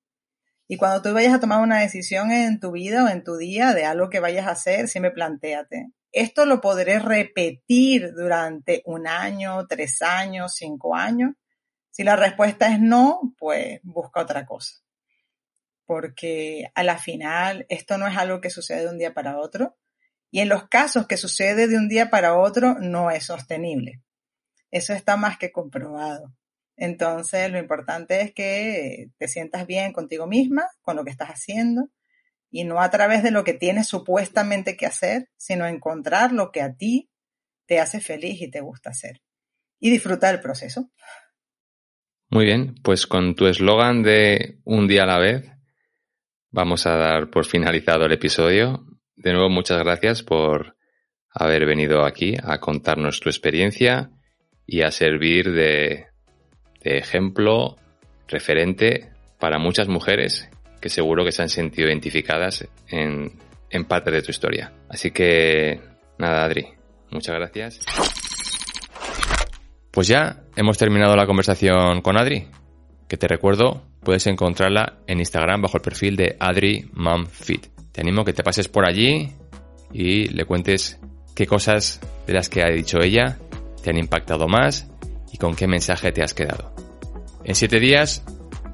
Y 0.67 0.77
cuando 0.77 1.01
tú 1.01 1.13
vayas 1.13 1.33
a 1.33 1.39
tomar 1.39 1.61
una 1.61 1.79
decisión 1.79 2.31
en 2.31 2.59
tu 2.59 2.71
vida 2.71 3.05
o 3.05 3.07
en 3.07 3.23
tu 3.23 3.37
día 3.37 3.73
de 3.73 3.85
algo 3.85 4.09
que 4.09 4.19
vayas 4.19 4.47
a 4.47 4.51
hacer, 4.51 4.89
siempre 4.89 5.11
planteate, 5.11 5.91
¿esto 6.11 6.45
lo 6.45 6.59
podré 6.59 6.99
repetir 6.99 8.13
durante 8.13 8.81
un 8.85 9.07
año, 9.07 9.65
tres 9.67 10.01
años, 10.01 10.55
cinco 10.55 10.95
años? 10.95 11.31
Si 11.89 12.03
la 12.03 12.17
respuesta 12.17 12.67
es 12.71 12.81
no, 12.81 13.33
pues 13.37 13.79
busca 13.83 14.21
otra 14.21 14.45
cosa. 14.45 14.75
Porque 15.85 16.69
a 16.75 16.83
la 16.83 16.97
final 16.97 17.65
esto 17.69 17.97
no 17.97 18.05
es 18.05 18.17
algo 18.17 18.41
que 18.41 18.49
sucede 18.49 18.81
de 18.81 18.89
un 18.89 18.97
día 18.97 19.13
para 19.13 19.39
otro. 19.39 19.77
Y 20.29 20.41
en 20.41 20.49
los 20.49 20.67
casos 20.67 21.07
que 21.07 21.15
sucede 21.15 21.69
de 21.69 21.77
un 21.77 21.87
día 21.87 22.09
para 22.09 22.37
otro, 22.37 22.75
no 22.79 23.09
es 23.09 23.25
sostenible. 23.25 24.01
Eso 24.69 24.93
está 24.93 25.15
más 25.15 25.37
que 25.37 25.53
comprobado. 25.53 26.33
Entonces, 26.77 27.51
lo 27.51 27.57
importante 27.57 28.21
es 28.21 28.33
que 28.33 29.09
te 29.17 29.27
sientas 29.27 29.65
bien 29.65 29.91
contigo 29.93 30.27
misma, 30.27 30.67
con 30.81 30.95
lo 30.95 31.03
que 31.03 31.09
estás 31.09 31.29
haciendo, 31.29 31.89
y 32.51 32.63
no 32.63 32.79
a 32.79 32.89
través 32.91 33.23
de 33.23 33.31
lo 33.31 33.43
que 33.43 33.53
tienes 33.53 33.87
supuestamente 33.87 34.77
que 34.77 34.85
hacer, 34.85 35.29
sino 35.35 35.65
encontrar 35.65 36.31
lo 36.31 36.51
que 36.51 36.61
a 36.61 36.75
ti 36.75 37.09
te 37.65 37.79
hace 37.79 37.99
feliz 37.99 38.41
y 38.41 38.49
te 38.49 38.61
gusta 38.61 38.91
hacer. 38.91 39.21
Y 39.79 39.89
disfrutar 39.89 40.35
el 40.35 40.41
proceso. 40.41 40.91
Muy 42.29 42.45
bien, 42.45 42.75
pues 42.83 43.07
con 43.07 43.35
tu 43.35 43.47
eslogan 43.47 44.03
de 44.03 44.59
un 44.63 44.87
día 44.87 45.03
a 45.03 45.07
la 45.07 45.17
vez, 45.17 45.51
vamos 46.51 46.85
a 46.85 46.95
dar 46.95 47.29
por 47.31 47.45
finalizado 47.45 48.05
el 48.05 48.11
episodio. 48.11 48.85
De 49.15 49.33
nuevo, 49.33 49.49
muchas 49.49 49.79
gracias 49.79 50.23
por 50.23 50.77
haber 51.29 51.65
venido 51.65 52.05
aquí 52.05 52.35
a 52.41 52.59
contarnos 52.59 53.19
tu 53.19 53.29
experiencia 53.29 54.11
y 54.65 54.81
a 54.81 54.91
servir 54.91 55.51
de, 55.51 56.07
de 56.83 56.97
ejemplo, 56.97 57.77
referente 58.27 59.09
para 59.39 59.59
muchas 59.59 59.87
mujeres 59.87 60.49
que 60.81 60.89
seguro 60.89 61.23
que 61.23 61.31
se 61.31 61.41
han 61.41 61.49
sentido 61.49 61.87
identificadas 61.87 62.67
en, 62.89 63.31
en 63.69 63.85
parte 63.85 64.11
de 64.11 64.21
tu 64.21 64.31
historia. 64.31 64.71
Así 64.89 65.11
que, 65.11 65.79
nada, 66.17 66.45
Adri, 66.45 66.67
muchas 67.11 67.35
gracias. 67.35 67.79
Pues 69.91 70.07
ya 70.07 70.43
hemos 70.55 70.77
terminado 70.77 71.15
la 71.15 71.25
conversación 71.25 72.01
con 72.01 72.17
Adri, 72.17 72.47
que 73.07 73.17
te 73.17 73.27
recuerdo, 73.27 73.83
puedes 74.03 74.27
encontrarla 74.27 74.99
en 75.07 75.19
Instagram 75.19 75.61
bajo 75.61 75.77
el 75.77 75.83
perfil 75.83 76.15
de 76.15 76.35
Adri 76.39 76.89
Fit. 77.31 77.67
Te 77.91 78.01
animo 78.01 78.21
a 78.21 78.25
que 78.25 78.33
te 78.33 78.43
pases 78.43 78.67
por 78.67 78.85
allí 78.85 79.31
y 79.91 80.27
le 80.27 80.45
cuentes 80.45 80.99
qué 81.35 81.47
cosas 81.47 81.99
de 82.27 82.33
las 82.33 82.49
que 82.49 82.61
ha 82.61 82.67
dicho 82.67 82.99
ella 82.99 83.39
te 83.81 83.89
han 83.89 83.97
impactado 83.97 84.47
más 84.47 84.87
con 85.39 85.55
qué 85.55 85.67
mensaje 85.67 86.11
te 86.11 86.23
has 86.23 86.33
quedado. 86.33 86.73
En 87.43 87.55
siete 87.55 87.79
días 87.79 88.23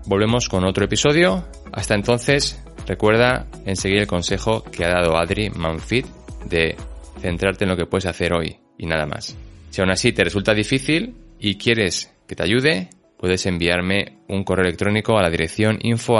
volvemos 0.06 0.50
con 0.50 0.64
otro 0.66 0.86
episodio. 0.86 1.46
Hasta 1.72 1.96
entonces, 1.96 2.62
recuerda 2.88 3.48
en 3.66 3.76
seguir 3.76 4.00
el 4.00 4.08
consejo 4.08 4.64
que 4.64 4.86
ha 4.86 4.90
dado 4.90 5.18
Adri 5.18 5.50
Manfit 5.50 6.06
de 6.46 6.76
centrarte 7.20 7.66
en 7.66 7.70
lo 7.70 7.78
que 7.78 7.86
puedes 7.86 8.06
hacer 8.06 8.34
hoy 8.34 8.58
y 8.78 8.86
nada 8.86 9.06
más. 9.06 9.36
Si 9.70 9.82
aún 9.82 9.92
así 9.92 10.12
te 10.12 10.24
resulta 10.24 10.54
difícil 10.54 11.16
y 11.40 11.58
quieres 11.58 12.14
que 12.28 12.36
te 12.36 12.44
ayude, 12.44 12.90
puedes 13.18 13.46
enviarme 13.46 14.20
un 14.28 14.44
correo 14.44 14.66
electrónico 14.66 15.18
a 15.18 15.22
la 15.22 15.30
dirección 15.30 15.80
info 15.82 16.20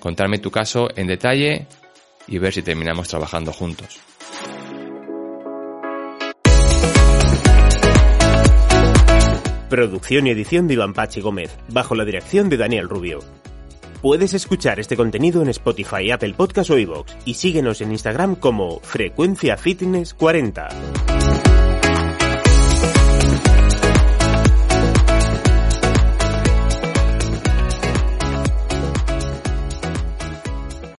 contarme 0.00 0.38
tu 0.38 0.50
caso 0.50 0.88
en 0.96 1.06
detalle 1.06 1.66
y 2.26 2.38
ver 2.38 2.52
si 2.52 2.62
terminamos 2.62 3.08
trabajando 3.08 3.52
juntos. 3.52 4.09
Producción 9.70 10.26
y 10.26 10.30
edición 10.30 10.66
de 10.66 10.74
Iván 10.74 10.94
Pachi 10.94 11.20
Gómez, 11.20 11.56
bajo 11.68 11.94
la 11.94 12.04
dirección 12.04 12.48
de 12.48 12.56
Daniel 12.56 12.88
Rubio. 12.88 13.20
Puedes 14.02 14.34
escuchar 14.34 14.80
este 14.80 14.96
contenido 14.96 15.42
en 15.42 15.48
Spotify, 15.48 16.10
Apple 16.10 16.34
Podcast 16.34 16.70
o 16.70 16.78
iVoox 16.78 17.12
y 17.24 17.34
síguenos 17.34 17.80
en 17.80 17.92
Instagram 17.92 18.34
como 18.34 18.80
Frecuencia 18.80 19.56
Fitness 19.56 20.12
40. 20.14 21.19